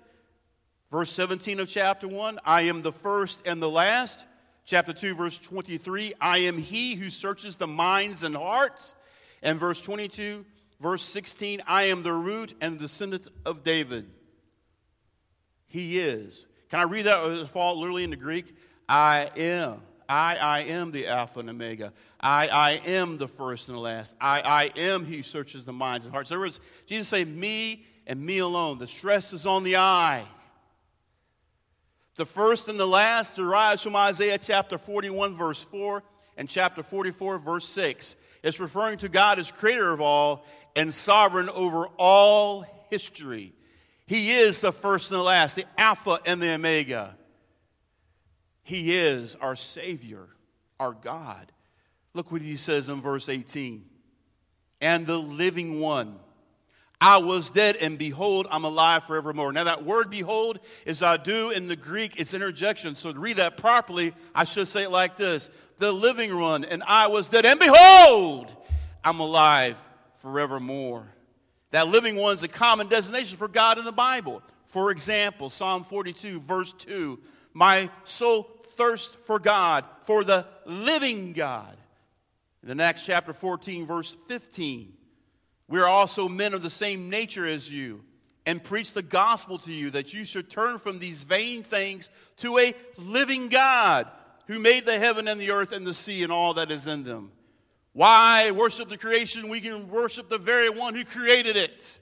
Verse 0.91 1.13
17 1.13 1.61
of 1.61 1.69
chapter 1.69 2.09
1, 2.09 2.41
I 2.45 2.63
am 2.63 2.83
the 2.83 2.91
first 2.91 3.41
and 3.47 3.63
the 3.63 3.71
last. 3.71 4.27
Chapter 4.65 4.93
2, 4.93 5.15
verse 5.15 5.39
23, 5.39 6.15
I 6.21 6.39
am 6.39 6.59
he 6.59 6.97
who 6.97 7.11
searches 7.11 7.55
the 7.55 7.69
minds 7.69 8.25
and 8.25 8.35
hearts. 8.35 8.97
And 9.41 9.57
verse 9.57 9.81
22, 9.81 10.45
verse 10.81 11.03
16, 11.03 11.63
I 11.65 11.85
am 11.85 12.03
the 12.03 12.13
root 12.13 12.55
and 12.61 12.75
the 12.75 12.81
descendant 12.81 13.29
of 13.47 13.63
David. 13.63 14.11
He 15.69 16.01
is. 16.01 16.45
Can 16.71 16.81
I 16.81 16.91
read 16.91 17.07
that 17.07 17.51
fall 17.51 17.79
literally 17.79 18.03
in 18.03 18.11
the 18.11 18.17
Greek? 18.17 18.53
I 18.89 19.31
am. 19.37 19.83
I, 20.09 20.37
I 20.37 20.61
am 20.61 20.91
the 20.91 21.07
Alpha 21.07 21.41
and 21.41 21.51
Omega. 21.51 21.93
I, 22.21 22.49
I 22.49 22.71
am 22.87 23.19
the 23.19 23.29
first 23.29 23.69
and 23.69 23.77
the 23.77 23.81
last. 23.81 24.17
I, 24.21 24.41
I 24.41 24.81
am 24.81 25.05
he 25.05 25.23
searches 25.23 25.65
the 25.65 25.73
minds 25.73 26.07
and 26.07 26.15
hearts. 26.15 26.31
There 26.31 26.39
was 26.39 26.61
Jesus 26.87 27.09
say, 27.09 27.25
me 27.25 27.85
and 28.07 28.25
me 28.25 28.39
alone. 28.39 28.79
The 28.79 28.87
stress 28.87 29.33
is 29.33 29.45
on 29.45 29.65
the 29.65 29.77
I. 29.77 30.25
The 32.17 32.27
first 32.27 32.69
and 32.69 32.81
the 32.81 32.87
last 32.87 33.37
derives 33.37 33.83
from 33.83 33.95
Isaiah 33.95 34.39
chapter 34.39 34.79
41, 34.79 35.37
verse 35.37 35.63
4, 35.63 36.03
and 36.37 36.49
chapter 36.49 36.83
44, 36.83 37.39
verse 37.39 37.69
6. 37.69 38.17
It's 38.43 38.59
referring 38.59 38.99
to 38.99 39.09
God 39.09 39.39
as 39.39 39.53
creator 39.53 39.93
of 39.93 40.01
all 40.01 40.47
and 40.75 40.93
sovereign 40.93 41.49
over 41.51 41.87
all 41.99 42.65
history. 42.91 43.53
He 44.07 44.33
is 44.33 44.63
the 44.63 44.73
first 44.73 45.11
and 45.11 45.21
the 45.21 45.23
last, 45.23 45.55
the 45.55 45.67
Alpha 45.77 46.19
and 46.25 46.41
the 46.41 46.55
Omega. 46.55 47.18
He 48.69 48.95
is 48.95 49.35
our 49.37 49.57
Savior, 49.57 50.29
our 50.79 50.93
God. 50.93 51.51
Look 52.13 52.31
what 52.31 52.43
he 52.43 52.57
says 52.57 52.91
in 52.91 53.01
verse 53.01 53.31
18. 53.31 53.83
And 54.83 55.07
the 55.07 55.17
living 55.17 55.81
one. 55.81 56.19
I 57.01 57.17
was 57.17 57.49
dead, 57.49 57.77
and 57.77 57.97
behold, 57.97 58.47
I'm 58.51 58.65
alive 58.65 59.05
forevermore. 59.05 59.55
Now, 59.55 59.65
that 59.65 59.87
word 59.87 60.11
behold 60.11 60.61
is 60.85 61.01
idou 61.01 61.49
in 61.57 61.67
the 61.67 61.77
Greek, 61.77 62.21
it's 62.21 62.35
interjection. 62.35 62.95
So, 62.95 63.11
to 63.11 63.19
read 63.19 63.39
that 63.39 63.57
properly, 63.57 64.13
I 64.35 64.45
should 64.45 64.69
say 64.69 64.83
it 64.83 64.91
like 64.91 65.17
this 65.17 65.49
The 65.79 65.91
living 65.91 66.39
one, 66.39 66.67
and 66.67 66.83
I 66.87 67.07
was 67.07 67.27
dead, 67.27 67.47
and 67.47 67.59
behold, 67.59 68.55
I'm 69.03 69.21
alive 69.21 69.79
forevermore. 70.21 71.07
That 71.71 71.89
living 71.89 72.17
one 72.17 72.35
is 72.35 72.43
a 72.43 72.49
common 72.49 72.89
designation 72.89 73.39
for 73.39 73.49
God 73.49 73.79
in 73.79 73.87
the 73.87 73.93
Bible. 73.93 74.43
For 74.65 74.91
example, 74.91 75.49
Psalm 75.49 75.85
42, 75.85 76.41
verse 76.41 76.73
2 76.73 77.19
My 77.55 77.89
soul 78.05 78.58
thirsts 78.79 79.15
for 79.27 79.39
God, 79.39 79.85
for 80.05 80.25
the 80.25 80.47
living 80.65 81.35
God. 81.35 81.77
In 82.63 82.69
the 82.69 82.75
next 82.75 83.05
chapter 83.05 83.35
14, 83.35 83.87
verse 83.87 84.17
15, 84.29 84.95
we 85.69 85.81
are 85.81 85.87
also 85.87 86.29
men 86.29 86.55
of 86.55 86.63
the 86.63 86.71
same 86.71 87.11
nature 87.11 87.47
as 87.47 87.71
you, 87.71 88.03
and 88.47 88.65
preach 88.65 88.95
the 88.95 89.03
gospel 89.03 89.59
to 89.59 89.73
you 89.73 89.91
that 89.91 90.15
you 90.15 90.25
should 90.25 90.49
turn 90.49 90.79
from 90.79 90.99
these 90.99 91.23
vain 91.25 91.63
things 91.63 92.09
to 92.39 92.57
a 92.57 92.73
living 92.97 93.49
God 93.49 94.09
who 94.47 94.59
made 94.59 94.87
the 94.87 94.99
heaven 94.99 95.29
and 95.29 95.39
the 95.39 95.51
earth 95.51 95.73
and 95.73 95.87
the 95.87 95.93
sea 95.93 96.23
and 96.23 96.33
all 96.33 96.55
that 96.55 96.71
is 96.71 96.87
in 96.87 97.05
them. 97.05 97.31
Why 97.93 98.51
worship 98.53 98.89
the 98.89 98.97
creation? 98.97 99.49
We 99.49 99.61
can 99.61 99.91
worship 99.91 100.31
the 100.31 100.39
very 100.39 100.71
one 100.71 100.95
who 100.95 101.05
created 101.05 101.57
it. 101.57 102.01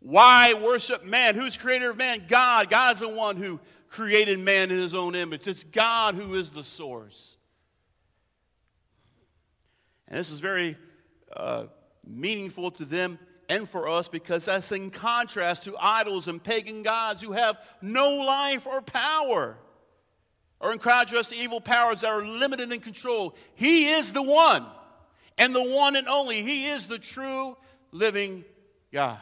Why 0.00 0.54
worship 0.54 1.04
man? 1.04 1.34
Who's 1.34 1.56
creator 1.56 1.90
of 1.90 1.96
man? 1.96 2.26
God. 2.28 2.70
God 2.70 2.92
is 2.92 3.00
the 3.00 3.08
one 3.08 3.36
who 3.36 3.58
created 3.88 4.38
man 4.38 4.70
in 4.70 4.78
his 4.78 4.94
own 4.94 5.14
image. 5.14 5.46
It's 5.46 5.64
God 5.64 6.14
who 6.14 6.34
is 6.34 6.50
the 6.52 6.64
source. 6.64 7.36
And 10.08 10.18
this 10.18 10.30
is 10.30 10.40
very 10.40 10.76
uh, 11.34 11.64
meaningful 12.06 12.70
to 12.72 12.84
them 12.84 13.18
and 13.48 13.68
for 13.68 13.88
us 13.88 14.08
because 14.08 14.44
that's 14.44 14.72
in 14.72 14.90
contrast 14.90 15.64
to 15.64 15.76
idols 15.78 16.28
and 16.28 16.42
pagan 16.42 16.82
gods 16.82 17.22
who 17.22 17.32
have 17.32 17.58
no 17.80 18.16
life 18.16 18.66
or 18.66 18.82
power, 18.82 19.56
or 20.60 20.72
in 20.72 20.78
contrast 20.78 21.30
to 21.30 21.36
evil 21.36 21.60
powers 21.60 22.02
that 22.02 22.08
are 22.08 22.24
limited 22.24 22.72
in 22.72 22.80
control. 22.80 23.34
He 23.54 23.88
is 23.90 24.12
the 24.12 24.22
one, 24.22 24.66
and 25.38 25.54
the 25.54 25.62
one 25.62 25.96
and 25.96 26.08
only. 26.08 26.42
He 26.42 26.66
is 26.66 26.86
the 26.86 26.98
true 26.98 27.56
living 27.92 28.44
God. 28.92 29.18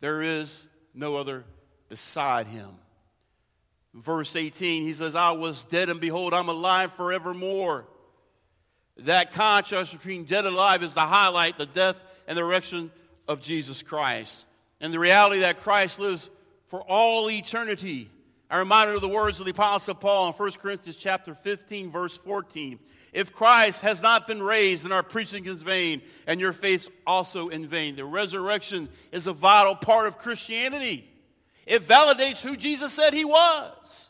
There 0.00 0.22
is 0.22 0.68
no 0.94 1.16
other 1.16 1.44
beside 1.88 2.46
him. 2.46 2.70
Verse 3.98 4.36
18, 4.36 4.84
he 4.84 4.94
says, 4.94 5.14
I 5.14 5.32
was 5.32 5.64
dead, 5.64 5.88
and 5.88 6.00
behold, 6.00 6.32
I'm 6.32 6.48
alive 6.48 6.92
forevermore. 6.94 7.86
That 8.98 9.32
contrast 9.32 9.92
between 9.92 10.24
dead 10.24 10.44
and 10.44 10.54
alive 10.54 10.82
is 10.82 10.94
the 10.94 11.00
highlight, 11.00 11.58
the 11.58 11.66
death 11.66 12.00
and 12.26 12.36
the 12.36 12.44
resurrection 12.44 12.92
of 13.26 13.42
Jesus 13.42 13.82
Christ. 13.82 14.44
And 14.80 14.92
the 14.92 14.98
reality 14.98 15.40
that 15.40 15.60
Christ 15.60 15.98
lives 15.98 16.30
for 16.68 16.80
all 16.82 17.30
eternity. 17.30 18.08
I 18.50 18.58
remind 18.58 18.90
of 18.90 19.00
the 19.00 19.08
words 19.08 19.40
of 19.40 19.46
the 19.46 19.52
Apostle 19.52 19.94
Paul 19.94 20.28
in 20.28 20.32
1 20.34 20.52
Corinthians 20.52 20.96
chapter 20.96 21.34
15, 21.34 21.90
verse 21.90 22.16
14. 22.16 22.78
If 23.12 23.32
Christ 23.32 23.80
has 23.80 24.02
not 24.02 24.26
been 24.26 24.42
raised, 24.42 24.84
then 24.84 24.92
our 24.92 25.02
preaching 25.02 25.46
is 25.46 25.62
vain, 25.62 26.02
and 26.26 26.38
your 26.38 26.52
faith 26.52 26.88
also 27.06 27.48
in 27.48 27.66
vain. 27.66 27.96
The 27.96 28.04
resurrection 28.04 28.88
is 29.12 29.26
a 29.26 29.32
vital 29.32 29.74
part 29.74 30.06
of 30.06 30.18
Christianity. 30.18 31.07
It 31.68 31.86
validates 31.86 32.40
who 32.40 32.56
Jesus 32.56 32.94
said 32.94 33.12
he 33.12 33.26
was. 33.26 34.08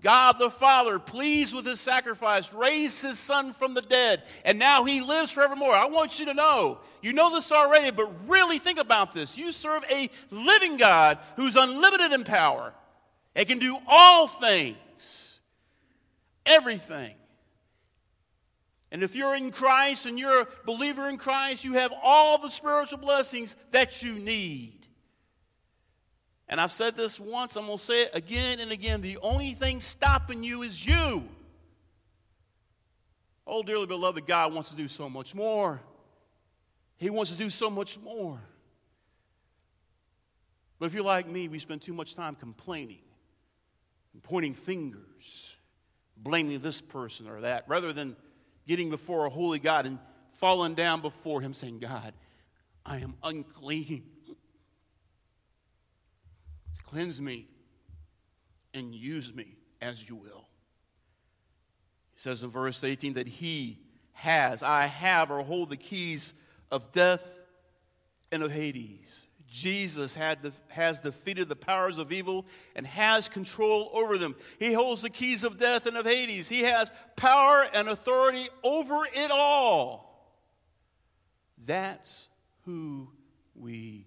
God 0.00 0.38
the 0.38 0.48
Father, 0.48 1.00
pleased 1.00 1.52
with 1.52 1.66
his 1.66 1.80
sacrifice, 1.80 2.52
raised 2.52 3.02
his 3.02 3.18
son 3.18 3.52
from 3.52 3.74
the 3.74 3.82
dead, 3.82 4.22
and 4.44 4.60
now 4.60 4.84
he 4.84 5.00
lives 5.00 5.32
forevermore. 5.32 5.74
I 5.74 5.86
want 5.86 6.20
you 6.20 6.26
to 6.26 6.34
know, 6.34 6.78
you 7.02 7.12
know 7.12 7.34
this 7.34 7.50
already, 7.50 7.90
but 7.90 8.28
really 8.28 8.60
think 8.60 8.78
about 8.78 9.12
this. 9.12 9.36
You 9.36 9.50
serve 9.50 9.82
a 9.90 10.08
living 10.30 10.76
God 10.76 11.18
who's 11.34 11.56
unlimited 11.56 12.12
in 12.12 12.22
power 12.22 12.72
and 13.34 13.48
can 13.48 13.58
do 13.58 13.76
all 13.88 14.28
things, 14.28 15.40
everything. 16.44 17.14
And 18.92 19.02
if 19.02 19.16
you're 19.16 19.34
in 19.34 19.50
Christ 19.50 20.06
and 20.06 20.16
you're 20.16 20.42
a 20.42 20.48
believer 20.64 21.08
in 21.08 21.16
Christ, 21.16 21.64
you 21.64 21.72
have 21.72 21.92
all 22.04 22.38
the 22.38 22.50
spiritual 22.50 22.98
blessings 22.98 23.56
that 23.72 24.04
you 24.04 24.12
need. 24.12 24.75
And 26.48 26.60
I've 26.60 26.72
said 26.72 26.96
this 26.96 27.18
once, 27.18 27.56
I'm 27.56 27.66
going 27.66 27.78
to 27.78 27.84
say 27.84 28.02
it 28.02 28.10
again 28.14 28.60
and 28.60 28.70
again. 28.70 29.00
The 29.00 29.18
only 29.18 29.54
thing 29.54 29.80
stopping 29.80 30.44
you 30.44 30.62
is 30.62 30.84
you. 30.84 31.28
Oh, 33.46 33.62
dearly 33.62 33.86
beloved, 33.86 34.26
God 34.26 34.54
wants 34.54 34.70
to 34.70 34.76
do 34.76 34.88
so 34.88 35.08
much 35.08 35.34
more. 35.34 35.80
He 36.98 37.10
wants 37.10 37.32
to 37.32 37.36
do 37.36 37.50
so 37.50 37.68
much 37.68 37.98
more. 37.98 38.40
But 40.78 40.86
if 40.86 40.94
you're 40.94 41.04
like 41.04 41.28
me, 41.28 41.48
we 41.48 41.58
spend 41.58 41.82
too 41.82 41.94
much 41.94 42.14
time 42.14 42.34
complaining 42.34 42.98
and 44.12 44.22
pointing 44.22 44.54
fingers, 44.54 45.56
blaming 46.16 46.60
this 46.60 46.80
person 46.80 47.28
or 47.28 47.40
that, 47.40 47.64
rather 47.66 47.92
than 47.92 48.16
getting 48.66 48.90
before 48.90 49.26
a 49.26 49.30
holy 49.30 49.58
God 49.58 49.86
and 49.86 49.98
falling 50.32 50.74
down 50.74 51.00
before 51.00 51.40
him, 51.40 51.54
saying, 51.54 51.78
God, 51.78 52.12
I 52.84 52.98
am 52.98 53.14
unclean. 53.22 54.04
Cleanse 56.86 57.20
me 57.20 57.48
and 58.74 58.94
use 58.94 59.34
me 59.34 59.56
as 59.80 60.08
you 60.08 60.16
will. 60.16 60.46
He 62.14 62.20
says 62.20 62.42
in 62.42 62.50
verse 62.50 62.82
18 62.82 63.14
that 63.14 63.26
he 63.26 63.78
has, 64.12 64.62
I 64.62 64.86
have, 64.86 65.30
or 65.30 65.42
hold 65.42 65.70
the 65.70 65.76
keys 65.76 66.32
of 66.70 66.92
death 66.92 67.24
and 68.32 68.42
of 68.42 68.50
Hades. 68.50 69.26
Jesus 69.48 70.14
had 70.14 70.42
the, 70.42 70.52
has 70.68 71.00
defeated 71.00 71.48
the 71.48 71.56
powers 71.56 71.98
of 71.98 72.12
evil 72.12 72.46
and 72.74 72.86
has 72.86 73.28
control 73.28 73.90
over 73.92 74.18
them. 74.18 74.34
He 74.58 74.72
holds 74.72 75.02
the 75.02 75.10
keys 75.10 75.44
of 75.44 75.58
death 75.58 75.86
and 75.86 75.96
of 75.96 76.06
Hades. 76.06 76.48
He 76.48 76.62
has 76.62 76.90
power 77.14 77.66
and 77.72 77.88
authority 77.88 78.48
over 78.62 79.06
it 79.12 79.30
all. 79.30 80.36
That's 81.64 82.28
who 82.64 83.08
we 83.54 84.06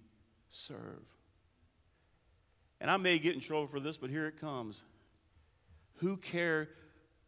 serve. 0.50 1.04
And 2.80 2.90
I 2.90 2.96
may 2.96 3.18
get 3.18 3.34
in 3.34 3.40
trouble 3.40 3.66
for 3.66 3.80
this, 3.80 3.96
but 3.96 4.10
here 4.10 4.26
it 4.26 4.40
comes. 4.40 4.84
Who 5.96 6.16
care 6.16 6.68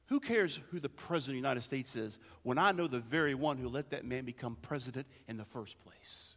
who 0.06 0.20
cares 0.20 0.60
who 0.70 0.78
the 0.78 0.90
president 0.90 1.38
of 1.38 1.42
the 1.42 1.48
United 1.48 1.62
States 1.62 1.96
is 1.96 2.18
when 2.42 2.58
I 2.58 2.72
know 2.72 2.86
the 2.86 3.00
very 3.00 3.34
one 3.34 3.56
who 3.56 3.68
let 3.68 3.90
that 3.90 4.04
man 4.04 4.26
become 4.26 4.58
president 4.60 5.06
in 5.26 5.38
the 5.38 5.44
first 5.44 5.78
place? 5.80 6.36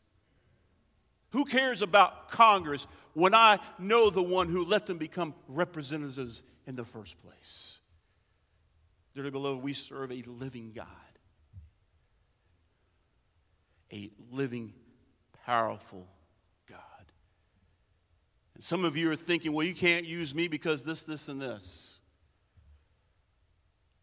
Who 1.31 1.43
cares 1.43 1.81
about 1.81 2.29
Congress 2.29 2.87
when 3.13 3.33
I 3.33 3.59
know 3.77 4.09
the 4.09 4.23
one 4.23 4.47
who 4.47 4.63
let 4.63 4.85
them 4.85 4.97
become 4.97 5.33
representatives 5.49 6.41
in 6.65 6.77
the 6.77 6.85
first 6.85 7.21
place? 7.21 7.79
Dearly 9.13 9.31
beloved, 9.31 9.61
we 9.61 9.73
serve 9.73 10.13
a 10.13 10.21
living 10.25 10.71
God, 10.73 10.87
a 13.91 14.09
living, 14.31 14.71
powerful. 15.45 16.07
And 18.55 18.63
some 18.63 18.85
of 18.85 18.95
you 18.97 19.11
are 19.11 19.15
thinking, 19.15 19.53
well, 19.53 19.65
you 19.65 19.75
can't 19.75 20.05
use 20.05 20.33
me 20.33 20.47
because 20.47 20.83
this, 20.83 21.03
this, 21.03 21.27
and 21.27 21.41
this. 21.41 21.99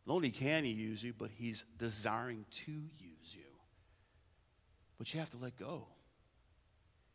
Not 0.06 0.14
only 0.14 0.30
can 0.30 0.64
he 0.64 0.70
use 0.70 1.02
you, 1.02 1.14
but 1.16 1.30
he's 1.34 1.64
desiring 1.78 2.44
to 2.50 2.72
use 2.72 3.34
you. 3.34 3.42
But 4.98 5.12
you 5.12 5.20
have 5.20 5.30
to 5.30 5.38
let 5.38 5.56
go 5.58 5.86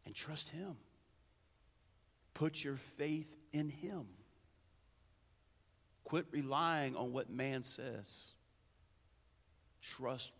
and 0.06 0.16
trust 0.16 0.50
him. 0.50 0.76
Put 2.34 2.64
your 2.64 2.78
faith 2.98 3.36
in 3.52 3.70
him. 3.70 4.08
Quit 6.04 6.26
relying 6.32 6.96
on 6.96 7.12
what 7.14 7.30
man 7.30 7.64
says. 7.64 8.32
Trust 9.82 10.32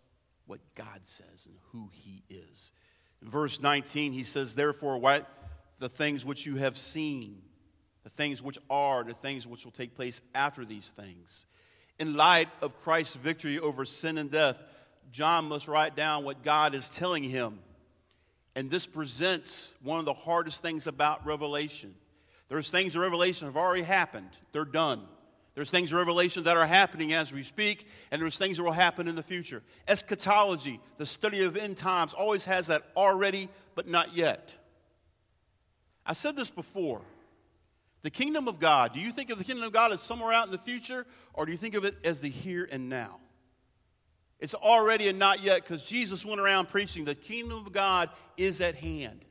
what 0.46 0.60
God 0.74 1.00
says 1.02 1.46
and 1.46 1.54
who 1.70 1.90
he 1.92 2.22
is. 2.28 2.72
In 3.22 3.28
verse 3.28 3.60
19, 3.60 4.12
he 4.12 4.24
says, 4.24 4.54
Therefore, 4.54 4.98
what 4.98 5.28
the 5.78 5.88
things 5.88 6.24
which 6.24 6.46
you 6.46 6.56
have 6.56 6.76
seen, 6.76 7.42
the 8.04 8.10
things 8.10 8.42
which 8.42 8.58
are, 8.68 9.04
the 9.04 9.14
things 9.14 9.46
which 9.46 9.64
will 9.64 9.72
take 9.72 9.94
place 9.94 10.20
after 10.34 10.64
these 10.64 10.90
things 10.90 11.46
in 11.98 12.14
light 12.14 12.48
of 12.62 12.78
Christ's 12.80 13.16
victory 13.16 13.58
over 13.58 13.84
sin 13.84 14.18
and 14.18 14.30
death, 14.30 14.56
John 15.10 15.46
must 15.46 15.68
write 15.68 15.96
down 15.96 16.24
what 16.24 16.42
God 16.42 16.74
is 16.74 16.88
telling 16.88 17.24
him. 17.24 17.58
And 18.54 18.70
this 18.70 18.86
presents 18.86 19.74
one 19.82 19.98
of 19.98 20.04
the 20.04 20.14
hardest 20.14 20.62
things 20.62 20.86
about 20.86 21.26
Revelation. 21.26 21.94
There's 22.48 22.70
things 22.70 22.94
in 22.94 23.00
Revelation 23.00 23.46
have 23.46 23.56
already 23.56 23.82
happened, 23.82 24.30
they're 24.52 24.64
done. 24.64 25.02
There's 25.54 25.70
things 25.72 25.90
in 25.90 25.98
Revelation 25.98 26.44
that 26.44 26.56
are 26.56 26.66
happening 26.66 27.14
as 27.14 27.32
we 27.32 27.42
speak, 27.42 27.88
and 28.12 28.22
there's 28.22 28.38
things 28.38 28.58
that 28.58 28.62
will 28.62 28.70
happen 28.70 29.08
in 29.08 29.16
the 29.16 29.24
future. 29.24 29.64
Eschatology, 29.88 30.78
the 30.98 31.06
study 31.06 31.42
of 31.42 31.56
end 31.56 31.76
times, 31.76 32.14
always 32.14 32.44
has 32.44 32.68
that 32.68 32.84
already, 32.96 33.48
but 33.74 33.88
not 33.88 34.14
yet. 34.14 34.56
I 36.08 36.14
said 36.14 36.34
this 36.34 36.50
before. 36.50 37.02
The 38.02 38.10
kingdom 38.10 38.48
of 38.48 38.58
God, 38.58 38.94
do 38.94 39.00
you 39.00 39.12
think 39.12 39.30
of 39.30 39.38
the 39.38 39.44
kingdom 39.44 39.64
of 39.64 39.72
God 39.72 39.92
as 39.92 40.00
somewhere 40.00 40.32
out 40.32 40.46
in 40.46 40.52
the 40.52 40.58
future, 40.58 41.04
or 41.34 41.44
do 41.44 41.52
you 41.52 41.58
think 41.58 41.74
of 41.74 41.84
it 41.84 41.96
as 42.04 42.20
the 42.20 42.30
here 42.30 42.66
and 42.70 42.88
now? 42.88 43.18
It's 44.40 44.54
already 44.54 45.08
and 45.08 45.18
not 45.18 45.42
yet 45.42 45.62
because 45.62 45.84
Jesus 45.84 46.24
went 46.24 46.40
around 46.40 46.68
preaching 46.68 47.04
the 47.04 47.16
kingdom 47.16 47.58
of 47.58 47.72
God 47.72 48.08
is 48.36 48.60
at 48.60 48.76
hand. 48.76 49.24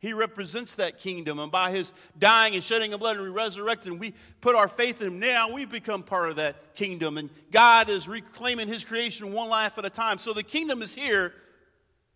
He 0.00 0.12
represents 0.12 0.76
that 0.76 0.98
kingdom, 0.98 1.38
and 1.38 1.52
by 1.52 1.72
his 1.72 1.92
dying 2.18 2.54
and 2.54 2.64
shedding 2.64 2.94
of 2.94 3.00
blood 3.00 3.16
and 3.16 3.34
resurrecting, 3.34 3.98
we 3.98 4.14
put 4.40 4.54
our 4.54 4.68
faith 4.68 5.00
in 5.02 5.08
him 5.08 5.18
now, 5.18 5.52
we 5.52 5.64
become 5.64 6.02
part 6.02 6.30
of 6.30 6.36
that 6.36 6.74
kingdom. 6.74 7.18
And 7.18 7.30
God 7.50 7.90
is 7.90 8.08
reclaiming 8.08 8.68
his 8.68 8.84
creation 8.84 9.32
one 9.32 9.48
life 9.48 9.76
at 9.76 9.84
a 9.84 9.90
time. 9.90 10.18
So 10.18 10.32
the 10.32 10.44
kingdom 10.44 10.82
is 10.82 10.94
here, 10.94 11.34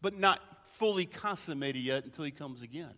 but 0.01 0.19
not 0.19 0.41
fully 0.67 1.05
consummated 1.05 1.81
yet 1.81 2.05
until 2.05 2.25
he 2.25 2.31
comes 2.31 2.63
again. 2.63 2.95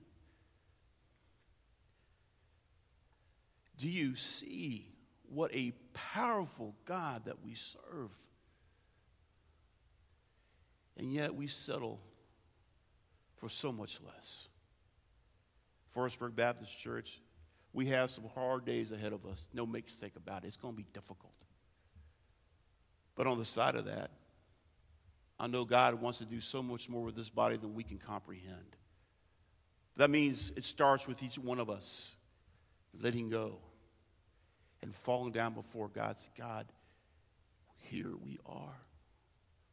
Do 3.79 3.89
you 3.89 4.15
see 4.17 4.87
what 5.29 5.55
a 5.55 5.73
powerful 5.93 6.75
God 6.85 7.25
that 7.27 7.45
we 7.45 7.55
serve? 7.55 8.11
And 10.97 11.13
yet 11.13 11.35
we 11.35 11.49
settle 11.49 12.01
for 13.37 13.49
so 13.49 13.73
much 13.73 14.01
less. 14.07 14.49
Forestburg 15.95 16.37
Baptist 16.37 16.79
Church, 16.79 17.21
we 17.73 17.87
have 17.87 18.11
some 18.11 18.25
hard 18.35 18.65
days 18.65 18.93
ahead 18.93 19.13
of 19.13 19.27
us. 19.27 19.49
No 19.53 19.67
mistake 19.67 20.13
about 20.17 20.45
it. 20.45 20.49
It's 20.49 20.57
going 20.57 20.75
to 20.75 20.79
be 20.79 20.87
difficult. 20.93 21.33
But 23.17 23.27
on 23.27 23.39
the 23.39 23.45
side 23.45 23.75
of 23.75 23.87
that, 23.87 24.11
I 25.39 25.49
know 25.49 25.65
God 25.65 25.95
wants 26.01 26.19
to 26.21 26.25
do 26.25 26.41
so 26.41 26.63
much 26.63 26.89
more 26.89 27.03
with 27.03 27.17
this 27.17 27.31
body 27.31 27.57
than 27.57 27.75
we 27.75 27.83
can 27.83 27.99
comprehend. 27.99 28.77
That 29.97 30.11
means 30.11 30.53
it 30.57 30.65
starts 30.65 31.07
with 31.07 31.23
each 31.23 31.39
one 31.39 31.59
of 31.59 31.71
us 31.71 32.15
letting 33.01 33.31
go 33.31 33.59
and 34.83 34.95
falling 34.95 35.33
down 35.33 35.55
before 35.55 35.89
God. 35.89 36.17
God, 36.37 36.67
here 37.79 38.13
we 38.23 38.39
are. 38.47 38.77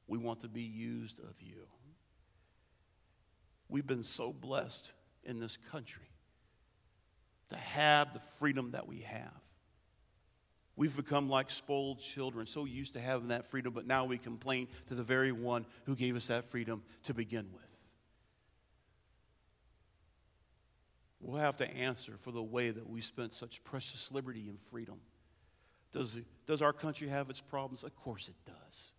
We 0.07 0.17
want 0.17 0.41
to 0.41 0.47
be 0.47 0.61
used 0.61 1.19
of 1.19 1.35
you. 1.39 1.67
We've 3.69 3.87
been 3.87 4.03
so 4.03 4.33
blessed 4.33 4.93
in 5.23 5.39
this 5.39 5.57
country 5.71 6.03
to 7.49 7.55
have 7.55 8.13
the 8.13 8.19
freedom 8.19 8.71
that 8.71 8.87
we 8.87 9.01
have. 9.01 9.31
We've 10.75 10.95
become 10.95 11.29
like 11.29 11.51
spoiled 11.51 11.99
children, 11.99 12.47
so 12.47 12.65
used 12.65 12.93
to 12.93 12.99
having 12.99 13.27
that 13.27 13.45
freedom, 13.47 13.73
but 13.73 13.85
now 13.85 14.05
we 14.05 14.17
complain 14.17 14.67
to 14.87 14.95
the 14.95 15.03
very 15.03 15.31
one 15.31 15.65
who 15.85 15.95
gave 15.95 16.15
us 16.15 16.27
that 16.27 16.45
freedom 16.45 16.81
to 17.03 17.13
begin 17.13 17.47
with. 17.53 17.63
We'll 21.21 21.39
have 21.39 21.57
to 21.57 21.71
answer 21.75 22.13
for 22.21 22.31
the 22.31 22.41
way 22.41 22.71
that 22.71 22.89
we 22.89 23.01
spent 23.01 23.33
such 23.33 23.63
precious 23.63 24.11
liberty 24.11 24.47
and 24.49 24.59
freedom. 24.71 24.99
Does, 25.91 26.19
does 26.47 26.61
our 26.61 26.73
country 26.73 27.07
have 27.09 27.29
its 27.29 27.41
problems? 27.41 27.83
Of 27.83 27.95
course 27.95 28.27
it 28.27 28.35
does. 28.45 28.91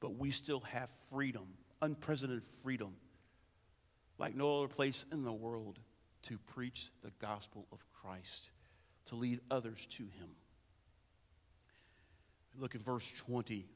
But 0.00 0.16
we 0.16 0.30
still 0.30 0.60
have 0.60 0.88
freedom, 1.10 1.46
unprecedented 1.82 2.44
freedom, 2.62 2.94
like 4.18 4.34
no 4.34 4.58
other 4.58 4.68
place 4.68 5.04
in 5.12 5.24
the 5.24 5.32
world 5.32 5.78
to 6.22 6.38
preach 6.38 6.90
the 7.02 7.12
gospel 7.20 7.66
of 7.72 7.84
Christ, 7.92 8.50
to 9.06 9.16
lead 9.16 9.40
others 9.50 9.86
to 9.90 10.04
Him. 10.04 10.30
Look 12.58 12.74
at 12.74 12.82
verse 12.82 13.10
20. 13.16 13.66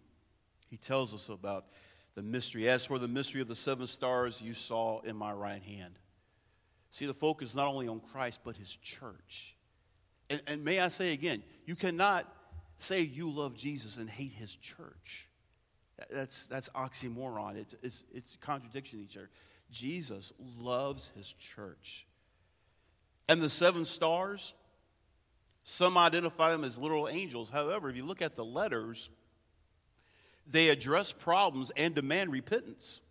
He 0.69 0.77
tells 0.77 1.15
us 1.15 1.29
about 1.29 1.67
the 2.15 2.23
mystery. 2.23 2.69
As 2.69 2.85
for 2.85 2.99
the 2.99 3.09
mystery 3.09 3.41
of 3.41 3.49
the 3.49 3.57
seven 3.57 3.87
stars 3.87 4.41
you 4.41 4.55
saw 4.55 5.01
in 5.01 5.17
my 5.17 5.33
right 5.33 5.63
hand. 5.63 5.99
See, 6.97 7.05
the 7.05 7.13
focus 7.13 7.55
not 7.55 7.69
only 7.69 7.89
on 7.89 8.01
Christ, 8.01 8.41
but 8.43 8.57
his 8.57 8.75
church. 8.77 9.55
And, 10.31 10.41
and 10.47 10.65
may 10.65 10.81
I 10.81 10.89
say 10.89 11.13
again, 11.13 11.43
you 11.67 11.77
cannot 11.77 12.27
say 12.79 13.03
you 13.03 13.29
love 13.29 13.55
Jesus 13.55 13.99
and 13.99 14.09
hate 14.09 14.33
his 14.33 14.57
church. 14.57 15.29
That's, 16.11 16.47
that's 16.47 16.71
oxymoron. 16.71 17.57
It's, 17.57 17.75
it's, 17.83 18.05
it's 18.15 18.39
contradiction 18.41 19.03
each 19.03 19.19
other. 19.19 19.29
Jesus 19.71 20.33
loves 20.59 21.11
his 21.15 21.31
church. 21.35 22.07
And 23.29 23.43
the 23.43 23.51
seven 23.51 23.85
stars, 23.85 24.55
some 25.65 25.99
identify 25.99 26.51
them 26.51 26.65
as 26.65 26.79
literal 26.79 27.11
angels. 27.11 27.51
However, 27.51 27.91
if 27.91 27.97
you 27.97 28.07
look 28.07 28.23
at 28.23 28.37
the 28.37 28.45
letters, 28.47 29.11
they 30.47 30.71
address 30.71 31.13
problems 31.13 31.71
and 31.77 31.95
demand 31.95 32.33
repentance. 32.33 33.03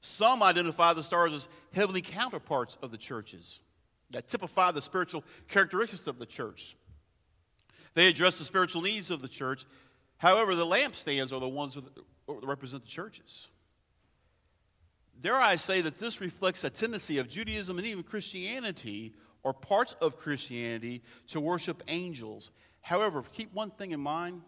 Some 0.00 0.42
identify 0.42 0.92
the 0.92 1.02
stars 1.02 1.32
as 1.32 1.48
heavenly 1.72 2.02
counterparts 2.02 2.78
of 2.82 2.90
the 2.90 2.98
churches 2.98 3.60
that 4.10 4.28
typify 4.28 4.70
the 4.70 4.82
spiritual 4.82 5.24
characteristics 5.48 6.06
of 6.06 6.18
the 6.18 6.26
church. 6.26 6.76
They 7.94 8.08
address 8.08 8.38
the 8.38 8.44
spiritual 8.44 8.82
needs 8.82 9.10
of 9.10 9.20
the 9.20 9.28
church. 9.28 9.64
However, 10.18 10.54
the 10.54 10.66
lampstands 10.66 11.32
are 11.32 11.40
the 11.40 11.48
ones 11.48 11.74
that 11.74 11.84
represent 12.28 12.84
the 12.84 12.90
churches. 12.90 13.48
Dare 15.20 15.36
I 15.36 15.56
say 15.56 15.80
that 15.80 15.98
this 15.98 16.20
reflects 16.20 16.62
a 16.62 16.70
tendency 16.70 17.18
of 17.18 17.28
Judaism 17.28 17.78
and 17.78 17.86
even 17.86 18.02
Christianity, 18.02 19.14
or 19.42 19.52
parts 19.54 19.94
of 20.00 20.18
Christianity, 20.18 21.02
to 21.28 21.40
worship 21.40 21.82
angels. 21.88 22.50
However, 22.82 23.24
keep 23.32 23.52
one 23.54 23.70
thing 23.70 23.92
in 23.92 24.00
mind 24.00 24.42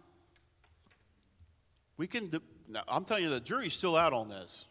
We 1.99 2.07
can, 2.07 2.31
now, 2.69 2.85
I'm 2.89 3.05
telling 3.05 3.25
you, 3.25 3.31
the 3.31 3.41
jury's 3.41 3.75
still 3.75 3.97
out 3.97 4.15
on 4.15 4.29
this. 4.29 4.65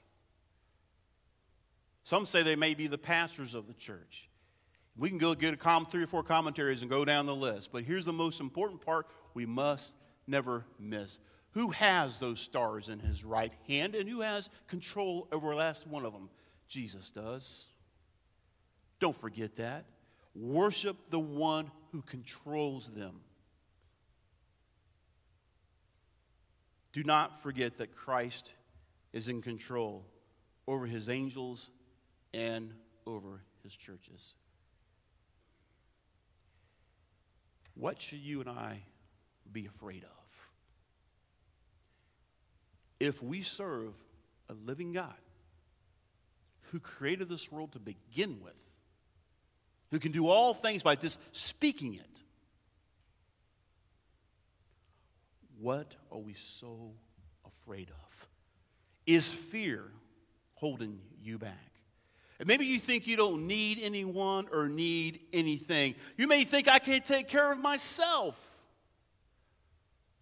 Some 2.07 2.25
say 2.25 2.41
they 2.41 2.55
may 2.55 2.73
be 2.73 2.87
the 2.87 2.97
pastors 2.97 3.53
of 3.53 3.67
the 3.67 3.73
church. 3.73 4.29
We 4.95 5.09
can 5.09 5.17
go 5.17 5.35
get 5.35 5.53
a 5.53 5.57
com- 5.57 5.87
three 5.87 6.03
or 6.03 6.07
four 6.07 6.23
commentaries 6.23 6.81
and 6.81 6.89
go 6.89 7.03
down 7.03 7.25
the 7.25 7.35
list. 7.35 7.73
But 7.73 7.83
here's 7.83 8.05
the 8.05 8.13
most 8.13 8.39
important 8.39 8.79
part 8.79 9.07
we 9.33 9.45
must 9.45 9.93
never 10.25 10.63
miss. 10.79 11.19
Who 11.51 11.67
has 11.71 12.17
those 12.17 12.39
stars 12.39 12.87
in 12.87 12.99
his 12.99 13.25
right 13.25 13.51
hand 13.67 13.93
and 13.93 14.07
who 14.07 14.21
has 14.21 14.49
control 14.69 15.27
over 15.33 15.49
the 15.49 15.57
last 15.57 15.85
one 15.85 16.05
of 16.05 16.13
them? 16.13 16.29
Jesus 16.69 17.09
does. 17.09 17.65
Don't 19.01 19.13
forget 19.13 19.57
that. 19.57 19.83
Worship 20.33 20.95
the 21.09 21.19
one 21.19 21.69
who 21.91 22.01
controls 22.03 22.87
them. 22.87 23.19
Do 26.93 27.03
not 27.03 27.43
forget 27.43 27.79
that 27.79 27.93
Christ 27.93 28.53
is 29.11 29.27
in 29.27 29.41
control 29.41 30.05
over 30.69 30.85
his 30.85 31.09
angels 31.09 31.69
and 32.33 32.73
over 33.05 33.41
his 33.63 33.75
churches. 33.75 34.33
What 37.75 38.01
should 38.01 38.19
you 38.19 38.41
and 38.41 38.49
I 38.49 38.81
be 39.51 39.65
afraid 39.65 40.03
of? 40.03 40.09
If 42.99 43.21
we 43.21 43.43
serve 43.43 43.93
a 44.49 44.53
living 44.53 44.93
God 44.93 45.13
who 46.71 46.79
created 46.79 47.29
this 47.29 47.51
world 47.51 47.73
to 47.73 47.79
begin 47.79 48.39
with, 48.43 48.53
who 49.91 49.99
can 49.99 50.11
do 50.11 50.27
all 50.27 50.53
things 50.53 50.83
by 50.83 50.95
just 50.95 51.19
speaking 51.31 51.93
it, 51.93 52.21
what 55.59 55.95
are 56.11 56.19
we 56.19 56.33
so 56.33 56.91
afraid 57.45 57.89
of? 57.89 58.27
Is 59.05 59.31
fear 59.31 59.83
holding 60.55 60.99
you 61.21 61.37
back? 61.37 61.76
Maybe 62.45 62.65
you 62.65 62.79
think 62.79 63.07
you 63.07 63.17
don't 63.17 63.47
need 63.47 63.79
anyone 63.81 64.47
or 64.51 64.69
need 64.69 65.21
anything. 65.33 65.95
You 66.17 66.27
may 66.27 66.43
think 66.43 66.67
I 66.67 66.77
can't 66.77 67.03
take 67.03 67.27
care 67.27 67.51
of 67.51 67.59
myself. 67.59 68.39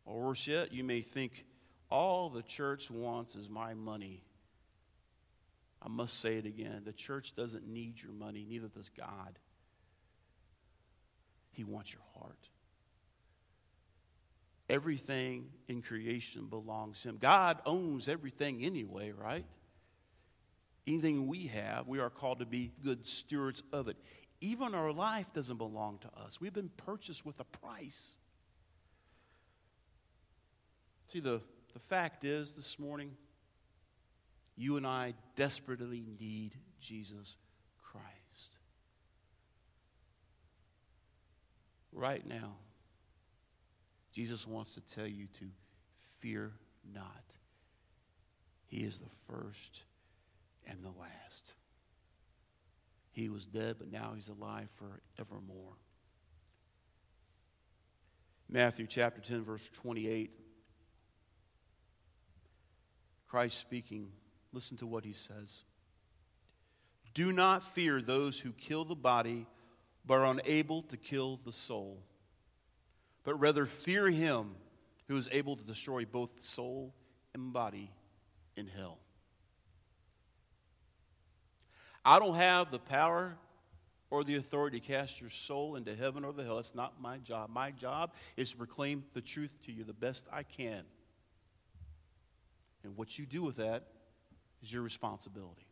Or 0.06 0.22
worse 0.22 0.48
yet, 0.48 0.72
you 0.72 0.84
may 0.84 1.02
think 1.02 1.46
all 1.90 2.30
the 2.30 2.44
church 2.44 2.90
wants 2.90 3.36
is 3.36 3.50
my 3.50 3.74
money. 3.74 4.24
I 5.82 5.90
must 5.90 6.20
say 6.20 6.38
it 6.38 6.46
again 6.46 6.82
the 6.86 6.94
church 6.94 7.36
doesn't 7.36 7.68
need 7.68 8.02
your 8.02 8.12
money, 8.12 8.46
neither 8.48 8.68
does 8.68 8.90
God. 8.90 9.38
He 11.52 11.64
wants 11.64 11.94
your 11.94 12.02
heart. 12.18 12.50
Everything 14.70 15.48
in 15.68 15.82
creation 15.82 16.48
belongs 16.48 17.02
to 17.04 17.10
Him. 17.10 17.18
God 17.18 17.60
owns 17.66 18.10
everything 18.10 18.66
anyway, 18.66 19.12
right? 19.12 19.46
Anything 20.88 21.28
we 21.28 21.48
have, 21.48 21.88
we 21.88 22.00
are 22.00 22.10
called 22.10 22.40
to 22.40 22.46
be 22.46 22.72
good 22.84 23.08
stewards 23.08 23.64
of 23.74 23.88
it. 23.88 23.98
Even 24.42 24.76
our 24.76 24.92
life 24.92 25.34
doesn't 25.34 25.58
belong 25.58 25.98
to 26.00 26.10
us. 26.24 26.40
We've 26.40 26.54
been 26.54 26.72
purchased 26.78 27.26
with 27.26 27.40
a 27.40 27.44
price. 27.44 28.18
See, 31.08 31.20
the, 31.20 31.42
the 31.74 31.80
fact 31.80 32.26
is 32.26 32.56
this 32.56 32.78
morning, 32.78 33.12
you 34.56 34.78
and 34.78 34.86
I 34.86 35.14
desperately 35.36 36.04
need 36.20 36.56
Jesus 36.80 37.38
Christ. 37.84 38.58
Right 41.92 42.26
now, 42.28 42.58
Jesus 44.12 44.46
wants 44.46 44.76
to 44.76 44.82
tell 44.82 45.08
you 45.08 45.28
to 45.40 45.46
fear 46.20 46.52
not. 46.94 47.36
He 48.68 48.84
is 48.84 48.98
the 48.98 49.34
first 49.34 49.84
and 50.68 50.84
the 50.84 51.00
last. 51.00 51.54
He 53.12 53.30
was 53.30 53.46
dead, 53.46 53.78
but 53.80 53.92
now 53.92 54.12
he's 54.16 54.28
alive 54.28 54.68
forevermore. 54.76 55.78
Matthew 58.50 58.88
chapter 58.88 59.22
10, 59.22 59.44
verse 59.44 59.70
28. 59.74 60.34
Christ 63.28 63.60
speaking, 63.60 64.10
listen 64.54 64.78
to 64.78 64.86
what 64.86 65.04
he 65.04 65.14
says. 65.14 65.64
Do 67.14 67.32
not 67.32 67.64
fear 67.74 68.02
those 68.02 68.40
who 68.40 68.52
kill 68.52 68.86
the 68.86 68.96
body, 68.96 69.48
but 70.06 70.16
are 70.16 70.26
unable 70.26 70.84
to 70.84 70.98
kill 70.98 71.40
the 71.46 71.54
soul, 71.54 72.04
but 73.24 73.40
rather 73.40 73.66
fear 73.66 74.10
him 74.10 74.56
who 75.08 75.18
is 75.18 75.30
able 75.32 75.56
to 75.56 75.66
destroy 75.66 76.06
both 76.06 76.30
soul 76.44 76.94
and 77.34 77.54
body 77.54 77.90
in 78.56 78.68
hell. 78.68 79.00
I 82.06 82.20
don't 82.20 82.36
have 82.36 82.70
the 82.70 82.80
power 82.80 83.36
or 84.12 84.24
the 84.24 84.36
authority 84.36 84.80
to 84.80 84.86
cast 84.86 85.20
your 85.20 85.32
soul 85.32 85.76
into 85.76 85.96
heaven 85.96 86.24
or 86.24 86.32
the 86.32 86.44
hell. 86.44 86.60
It's 86.60 86.76
not 86.76 87.02
my 87.02 87.18
job. 87.18 87.50
My 87.50 87.72
job 87.72 88.14
is 88.38 88.52
to 88.52 88.58
proclaim 88.58 89.04
the 89.14 89.22
truth 89.22 89.56
to 89.66 89.72
you 89.72 89.84
the 89.84 89.94
best 89.94 90.28
I 90.32 90.44
can. 90.44 90.84
And 92.84 92.96
what 92.96 93.18
you 93.18 93.26
do 93.26 93.42
with 93.42 93.58
that 93.58 93.88
is 94.62 94.72
your 94.72 94.84
responsibility. 94.84 95.66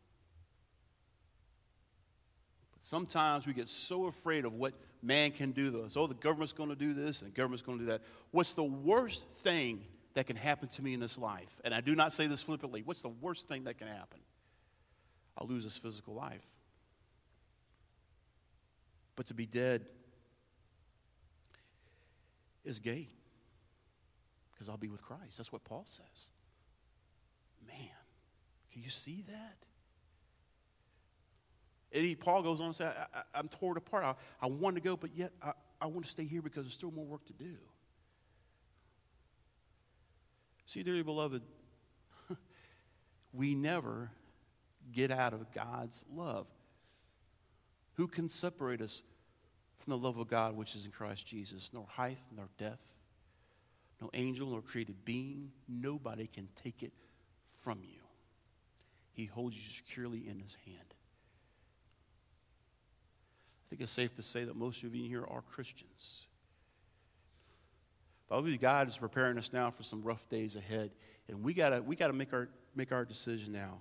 But 2.72 2.84
sometimes 2.84 3.46
we 3.46 3.52
get 3.52 3.68
so 3.68 4.06
afraid 4.06 4.44
of 4.44 4.54
what 4.54 4.74
man 5.00 5.30
can 5.30 5.52
do 5.52 5.70
to 5.70 5.82
us. 5.82 5.96
Oh, 5.96 6.08
the 6.08 6.14
government's 6.14 6.52
going 6.52 6.70
to 6.70 6.74
do 6.74 6.92
this 6.92 7.22
and 7.22 7.30
the 7.30 7.34
government's 7.36 7.62
going 7.62 7.78
to 7.78 7.84
do 7.84 7.90
that. 7.92 8.02
What's 8.32 8.54
the 8.54 8.64
worst 8.64 9.22
thing 9.42 9.84
that 10.14 10.26
can 10.26 10.36
happen 10.36 10.68
to 10.68 10.82
me 10.82 10.94
in 10.94 11.00
this 11.00 11.16
life? 11.16 11.60
And 11.64 11.72
I 11.72 11.80
do 11.80 11.94
not 11.94 12.12
say 12.12 12.26
this 12.26 12.42
flippantly. 12.42 12.82
What's 12.82 13.02
the 13.02 13.08
worst 13.08 13.46
thing 13.46 13.64
that 13.64 13.78
can 13.78 13.86
happen? 13.86 14.18
I'll 15.36 15.46
lose 15.46 15.64
this 15.64 15.78
physical 15.78 16.14
life. 16.14 16.46
But 19.16 19.26
to 19.26 19.34
be 19.34 19.46
dead 19.46 19.86
is 22.64 22.78
gain 22.78 23.08
because 24.52 24.68
I'll 24.68 24.76
be 24.76 24.88
with 24.88 25.02
Christ. 25.02 25.36
That's 25.36 25.52
what 25.52 25.64
Paul 25.64 25.84
says. 25.86 26.28
Man, 27.66 27.76
can 28.72 28.82
you 28.82 28.90
see 28.90 29.24
that? 29.28 29.56
And 31.92 32.18
Paul 32.18 32.42
goes 32.42 32.60
on 32.60 32.68
to 32.68 32.74
say, 32.74 32.84
I, 33.34 33.38
am 33.38 33.48
torn 33.48 33.76
apart. 33.76 34.04
I, 34.04 34.14
I 34.42 34.48
want 34.48 34.74
to 34.74 34.82
go, 34.82 34.96
but 34.96 35.10
yet 35.14 35.32
I, 35.40 35.52
I 35.80 35.86
want 35.86 36.04
to 36.04 36.10
stay 36.10 36.24
here 36.24 36.42
because 36.42 36.64
there's 36.64 36.74
still 36.74 36.90
more 36.90 37.04
work 37.04 37.24
to 37.26 37.32
do. 37.32 37.54
See, 40.66 40.82
dearly 40.82 41.02
beloved, 41.02 41.42
we 43.32 43.54
never 43.54 44.10
get 44.92 45.10
out 45.10 45.32
of 45.32 45.52
God's 45.52 46.04
love. 46.12 46.46
Who 47.94 48.06
can 48.06 48.28
separate 48.28 48.80
us 48.80 49.02
from 49.78 49.90
the 49.92 49.98
love 49.98 50.18
of 50.18 50.28
God 50.28 50.56
which 50.56 50.74
is 50.74 50.84
in 50.84 50.90
Christ 50.90 51.26
Jesus? 51.26 51.70
Nor 51.72 51.86
height, 51.88 52.18
nor 52.34 52.48
depth, 52.58 52.88
no 54.00 54.10
angel, 54.14 54.50
nor 54.50 54.62
created 54.62 55.04
being. 55.04 55.50
Nobody 55.68 56.26
can 56.26 56.48
take 56.62 56.82
it 56.82 56.92
from 57.52 57.78
you. 57.82 58.00
He 59.12 59.26
holds 59.26 59.56
you 59.56 59.62
securely 59.62 60.28
in 60.28 60.40
his 60.40 60.56
hand. 60.66 60.78
I 63.64 63.64
think 63.70 63.82
it's 63.82 63.92
safe 63.92 64.14
to 64.16 64.22
say 64.22 64.44
that 64.44 64.56
most 64.56 64.82
of 64.82 64.94
you 64.94 65.08
here 65.08 65.24
are 65.24 65.42
Christians. 65.42 66.26
But 68.28 68.38
I 68.38 68.40
believe 68.40 68.60
God 68.60 68.88
is 68.88 68.98
preparing 68.98 69.38
us 69.38 69.52
now 69.52 69.70
for 69.70 69.82
some 69.82 70.02
rough 70.02 70.28
days 70.28 70.56
ahead. 70.56 70.90
And 71.28 71.42
we 71.42 71.54
gotta 71.54 71.80
we 71.80 71.96
gotta 71.96 72.12
make 72.12 72.32
our 72.32 72.48
make 72.74 72.92
our 72.92 73.04
decision 73.04 73.52
now. 73.52 73.80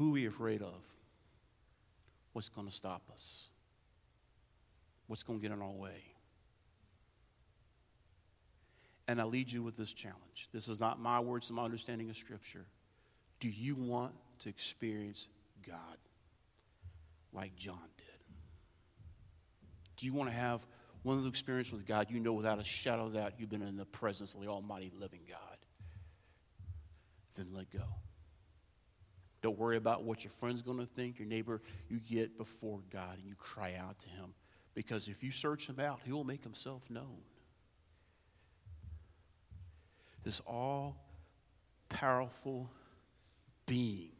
Who 0.00 0.08
are 0.08 0.12
we 0.12 0.26
afraid 0.26 0.62
of? 0.62 0.82
What's 2.32 2.48
going 2.48 2.66
to 2.66 2.72
stop 2.72 3.02
us? 3.12 3.50
What's 5.08 5.22
going 5.22 5.38
to 5.38 5.42
get 5.42 5.54
in 5.54 5.60
our 5.60 5.68
way? 5.68 6.02
And 9.08 9.20
I 9.20 9.24
lead 9.24 9.52
you 9.52 9.62
with 9.62 9.76
this 9.76 9.92
challenge. 9.92 10.48
This 10.54 10.68
is 10.68 10.80
not 10.80 10.98
my 11.00 11.20
words, 11.20 11.50
my 11.52 11.64
understanding 11.64 12.08
of 12.08 12.16
Scripture. 12.16 12.64
Do 13.40 13.50
you 13.50 13.74
want 13.74 14.14
to 14.38 14.48
experience 14.48 15.28
God 15.68 15.98
like 17.34 17.54
John 17.54 17.76
did? 17.98 18.06
Do 19.98 20.06
you 20.06 20.14
want 20.14 20.30
to 20.30 20.34
have 20.34 20.64
one 21.02 21.18
of 21.18 21.24
the 21.24 21.28
experiences 21.28 21.74
with 21.74 21.84
God 21.84 22.06
you 22.08 22.20
know 22.20 22.32
without 22.32 22.58
a 22.58 22.64
shadow 22.64 23.04
of 23.04 23.12
doubt 23.12 23.34
you've 23.36 23.50
been 23.50 23.60
in 23.60 23.76
the 23.76 23.84
presence 23.84 24.32
of 24.32 24.40
the 24.40 24.46
Almighty 24.46 24.90
living 24.98 25.20
God? 25.28 25.58
Then 27.36 27.48
let 27.52 27.70
go. 27.70 27.84
Don't 29.42 29.58
worry 29.58 29.76
about 29.76 30.04
what 30.04 30.22
your 30.24 30.30
friend's 30.30 30.62
going 30.62 30.78
to 30.78 30.86
think, 30.86 31.18
your 31.18 31.28
neighbor. 31.28 31.62
You 31.88 31.98
get 31.98 32.36
before 32.36 32.80
God 32.92 33.18
and 33.18 33.26
you 33.26 33.34
cry 33.36 33.74
out 33.74 33.98
to 34.00 34.08
Him. 34.08 34.34
Because 34.74 35.08
if 35.08 35.22
you 35.22 35.30
search 35.30 35.68
Him 35.68 35.80
out, 35.80 36.00
He 36.04 36.12
will 36.12 36.24
make 36.24 36.42
Himself 36.42 36.88
known. 36.90 37.22
This 40.22 40.40
all 40.46 40.96
powerful 41.88 42.70
being. 43.66 44.12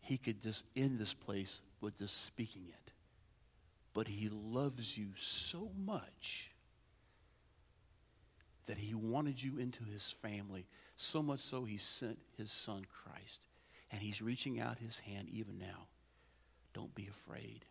He 0.00 0.18
could 0.18 0.40
just 0.40 0.64
end 0.76 0.98
this 0.98 1.14
place 1.14 1.60
with 1.80 1.98
just 1.98 2.24
speaking 2.24 2.66
it. 2.68 2.92
But 3.94 4.06
He 4.06 4.28
loves 4.28 4.96
you 4.96 5.08
so 5.16 5.70
much 5.84 6.52
that 8.66 8.78
he 8.78 8.94
wanted 8.94 9.42
you 9.42 9.58
into 9.58 9.84
his 9.84 10.12
family, 10.22 10.66
so 10.96 11.22
much 11.22 11.40
so 11.40 11.64
he 11.64 11.76
sent 11.78 12.18
his 12.36 12.50
son 12.50 12.84
Christ. 12.84 13.46
And 13.90 14.00
he's 14.00 14.22
reaching 14.22 14.60
out 14.60 14.78
his 14.78 14.98
hand 14.98 15.28
even 15.30 15.58
now. 15.58 15.88
Don't 16.72 16.94
be 16.94 17.08
afraid. 17.08 17.64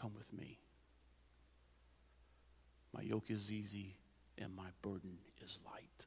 Come 0.00 0.12
with 0.14 0.30
me. 0.32 0.58
My 2.92 3.02
yoke 3.02 3.30
is 3.30 3.50
easy 3.50 3.96
and 4.36 4.54
my 4.54 4.68
burden 4.82 5.18
is 5.42 5.58
light. 5.64 6.06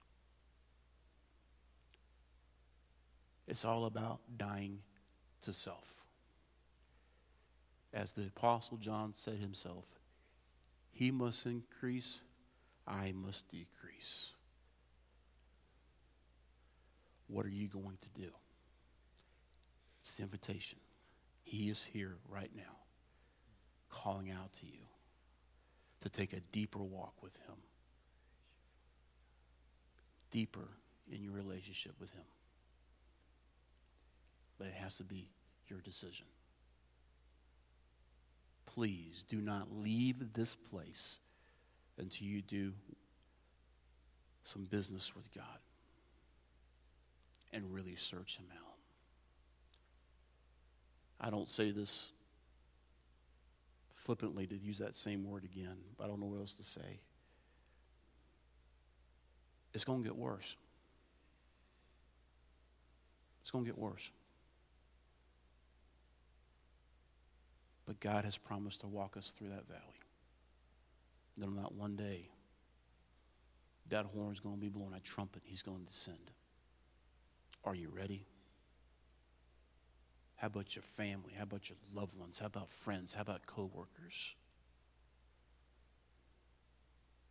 It's 3.47 3.65
all 3.65 3.85
about 3.85 4.19
dying 4.37 4.79
to 5.41 5.53
self. 5.53 6.05
As 7.93 8.11
the 8.13 8.27
Apostle 8.27 8.77
John 8.77 9.13
said 9.13 9.37
himself, 9.37 9.85
he 10.91 11.11
must 11.11 11.45
increase, 11.45 12.21
I 12.87 13.13
must 13.13 13.47
decrease. 13.49 14.32
What 17.33 17.47
are 17.47 17.49
you 17.49 17.67
going 17.67 17.97
to 17.99 18.21
do? 18.21 18.29
It's 20.01 20.11
the 20.11 20.21
invitation. 20.21 20.77
He 21.41 21.67
is 21.67 21.83
here 21.83 22.17
right 22.29 22.51
now, 22.55 22.77
calling 23.89 24.29
out 24.29 24.53
to 24.59 24.67
you 24.67 24.85
to 26.01 26.09
take 26.09 26.33
a 26.33 26.41
deeper 26.51 26.83
walk 26.83 27.23
with 27.23 27.35
Him, 27.47 27.55
deeper 30.29 30.67
in 31.11 31.23
your 31.23 31.33
relationship 31.33 31.93
with 31.99 32.11
Him. 32.11 32.25
But 34.59 34.67
it 34.67 34.75
has 34.75 34.97
to 34.97 35.03
be 35.03 35.27
your 35.69 35.79
decision. 35.79 36.27
Please 38.67 39.25
do 39.27 39.41
not 39.41 39.75
leave 39.75 40.33
this 40.33 40.55
place 40.55 41.17
until 41.97 42.27
you 42.27 42.43
do 42.43 42.73
some 44.43 44.65
business 44.65 45.15
with 45.15 45.33
God 45.33 45.57
and 47.53 47.73
really 47.73 47.95
search 47.95 48.37
Him 48.37 48.47
out. 48.51 48.73
I 51.21 51.29
don't 51.29 51.47
say 51.47 51.71
this 51.71 52.11
flippantly 53.93 54.45
to 54.47 54.57
use 54.57 54.79
that 54.79 54.95
same 54.95 55.23
word 55.23 55.45
again, 55.45 55.77
but 55.97 56.03
I 56.03 56.07
don't 56.07 56.19
know 56.19 56.25
what 56.25 56.39
else 56.39 56.55
to 56.55 56.63
say. 56.63 56.99
It's 59.73 59.85
going 59.85 60.03
to 60.03 60.09
get 60.09 60.17
worse. 60.17 60.57
It's 63.41 63.51
going 63.51 63.63
to 63.63 63.69
get 63.69 63.77
worse. 63.77 64.11
But 67.85 67.99
God 67.99 68.25
has 68.25 68.37
promised 68.37 68.81
to 68.81 68.87
walk 68.87 69.17
us 69.17 69.33
through 69.37 69.49
that 69.49 69.67
valley. 69.67 69.81
That 71.37 71.47
on 71.47 71.55
that 71.55 71.71
one 71.73 71.95
day, 71.95 72.29
that 73.89 74.05
horn 74.05 74.31
is 74.31 74.39
going 74.39 74.55
to 74.55 74.61
be 74.61 74.69
blown, 74.69 74.93
a 74.95 74.99
trumpet, 74.99 75.41
he's 75.45 75.61
going 75.61 75.79
to 75.79 75.85
descend. 75.85 76.31
Are 77.63 77.75
you 77.75 77.89
ready? 77.89 78.25
How 80.35 80.47
about 80.47 80.75
your 80.75 80.83
family? 80.83 81.33
How 81.37 81.43
about 81.43 81.69
your 81.69 81.77
loved 81.95 82.17
ones? 82.17 82.39
How 82.39 82.47
about 82.47 82.69
friends? 82.69 83.13
How 83.13 83.21
about 83.21 83.45
coworkers? 83.45 84.35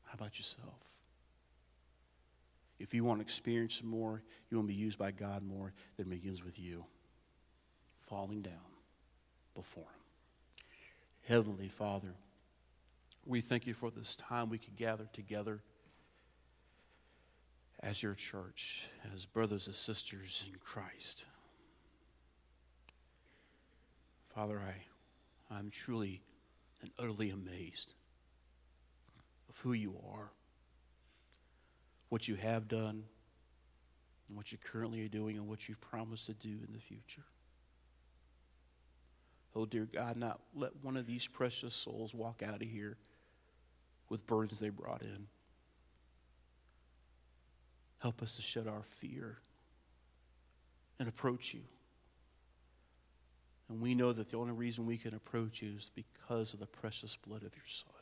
How 0.05 0.15
about 0.15 0.39
yourself? 0.39 0.81
If 2.79 2.95
you 2.95 3.05
want 3.05 3.21
to 3.21 3.23
experience 3.23 3.83
more, 3.83 4.23
you 4.51 4.57
want 4.57 4.69
to 4.69 4.75
be 4.75 4.81
used 4.81 4.99
by 4.99 5.11
God 5.11 5.43
more, 5.43 5.73
then 5.97 6.09
begins 6.09 6.43
with 6.43 6.59
you 6.59 6.85
falling 8.01 8.43
down 8.43 8.55
before 9.55 9.85
Him. 9.85 10.67
Heavenly 11.29 11.69
Father, 11.69 12.15
we 13.25 13.41
thank 13.41 13.67
you 13.67 13.75
for 13.75 13.91
this 13.91 14.17
time 14.17 14.49
we 14.49 14.59
can 14.59 14.75
gather 14.75 15.07
together 15.13 15.63
as 17.83 18.03
your 18.03 18.15
church, 18.15 18.89
as 19.15 19.27
brothers 19.27 19.67
and 19.67 19.75
sisters 19.75 20.45
in 20.49 20.59
Christ. 20.61 21.25
Father, 24.35 24.61
I, 24.61 25.55
I'm 25.55 25.71
truly 25.71 26.23
and 26.81 26.91
utterly 26.99 27.31
amazed 27.31 27.93
of 29.49 29.59
who 29.59 29.73
you 29.73 29.95
are, 30.15 30.31
what 32.09 32.29
you 32.29 32.37
have 32.37 32.69
done, 32.69 33.05
and 34.29 34.37
what 34.37 34.53
you 34.53 34.59
currently 34.59 35.05
are 35.05 35.09
doing, 35.09 35.37
and 35.37 35.49
what 35.49 35.69
you've 35.69 35.81
promised 35.81 36.27
to 36.27 36.35
do 36.35 36.49
in 36.67 36.73
the 36.73 36.79
future. 36.79 37.25
Oh, 39.55 39.67
dear 39.67 39.87
God, 39.93 40.17
not 40.17 40.41
let 40.55 40.71
one 40.83 40.97
of 40.97 41.07
these 41.07 41.27
precious 41.27 41.75
souls 41.75 42.15
walk 42.15 42.43
out 42.43 42.63
of 42.63 42.69
here 42.69 42.97
with 44.09 44.27
burdens 44.27 44.61
they 44.61 44.71
brought 44.71 45.03
in. 45.03 45.27
Help 48.03 48.21
us 48.21 48.35
to 48.35 48.43
shed 48.43 48.67
our 48.67 48.83
fear 48.83 49.39
and 50.99 51.09
approach 51.09 51.55
you. 51.55 51.63
And 53.69 53.81
we 53.81 53.95
know 53.95 54.13
that 54.13 54.29
the 54.29 54.39
only 54.39 54.53
reason 54.53 54.87
we 54.87 54.99
can 54.99 55.15
approach 55.15 55.63
you 55.63 55.77
is 55.77 55.89
because 55.95 56.53
of 56.53 56.59
the 56.59 56.67
precious 56.67 57.17
blood 57.17 57.45
of 57.45 57.55
your 57.55 57.67
Son. 57.69 57.93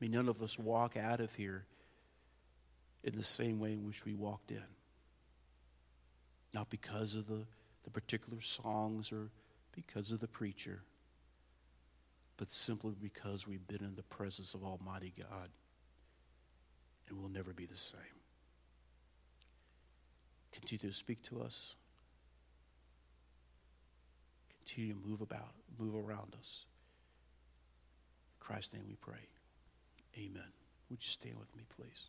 May 0.00 0.08
none 0.08 0.28
of 0.28 0.42
us 0.42 0.58
walk 0.58 0.96
out 0.96 1.20
of 1.20 1.34
here 1.34 1.66
in 3.04 3.14
the 3.14 3.24
same 3.24 3.58
way 3.58 3.72
in 3.72 3.84
which 3.84 4.06
we 4.06 4.14
walked 4.14 4.50
in. 4.50 4.64
Not 6.54 6.70
because 6.70 7.14
of 7.14 7.26
the 7.26 7.46
the 7.84 7.90
particular 7.90 8.40
songs 8.40 9.12
or 9.12 9.30
because 9.72 10.12
of 10.12 10.20
the 10.20 10.28
preacher, 10.28 10.82
but 12.38 12.50
simply 12.50 12.94
because 13.00 13.46
we've 13.46 13.66
been 13.68 13.84
in 13.84 13.96
the 13.96 14.02
presence 14.02 14.54
of 14.54 14.64
Almighty 14.64 15.12
God 15.18 15.48
and 17.08 17.18
we'll 17.18 17.30
never 17.30 17.52
be 17.52 17.66
the 17.66 17.76
same. 17.76 18.00
Continue 20.52 20.90
to 20.90 20.96
speak 20.96 21.22
to 21.22 21.40
us. 21.40 21.74
Continue 24.66 24.94
to 24.94 25.08
move 25.08 25.20
about, 25.20 25.54
move 25.78 25.94
around 25.94 26.34
us. 26.38 26.66
In 28.34 28.46
Christ's 28.46 28.74
name 28.74 28.84
we 28.88 28.96
pray. 28.96 29.28
Amen. 30.16 30.52
Would 30.90 30.98
you 31.00 31.08
stand 31.08 31.38
with 31.38 31.54
me, 31.56 31.62
please? 31.76 32.08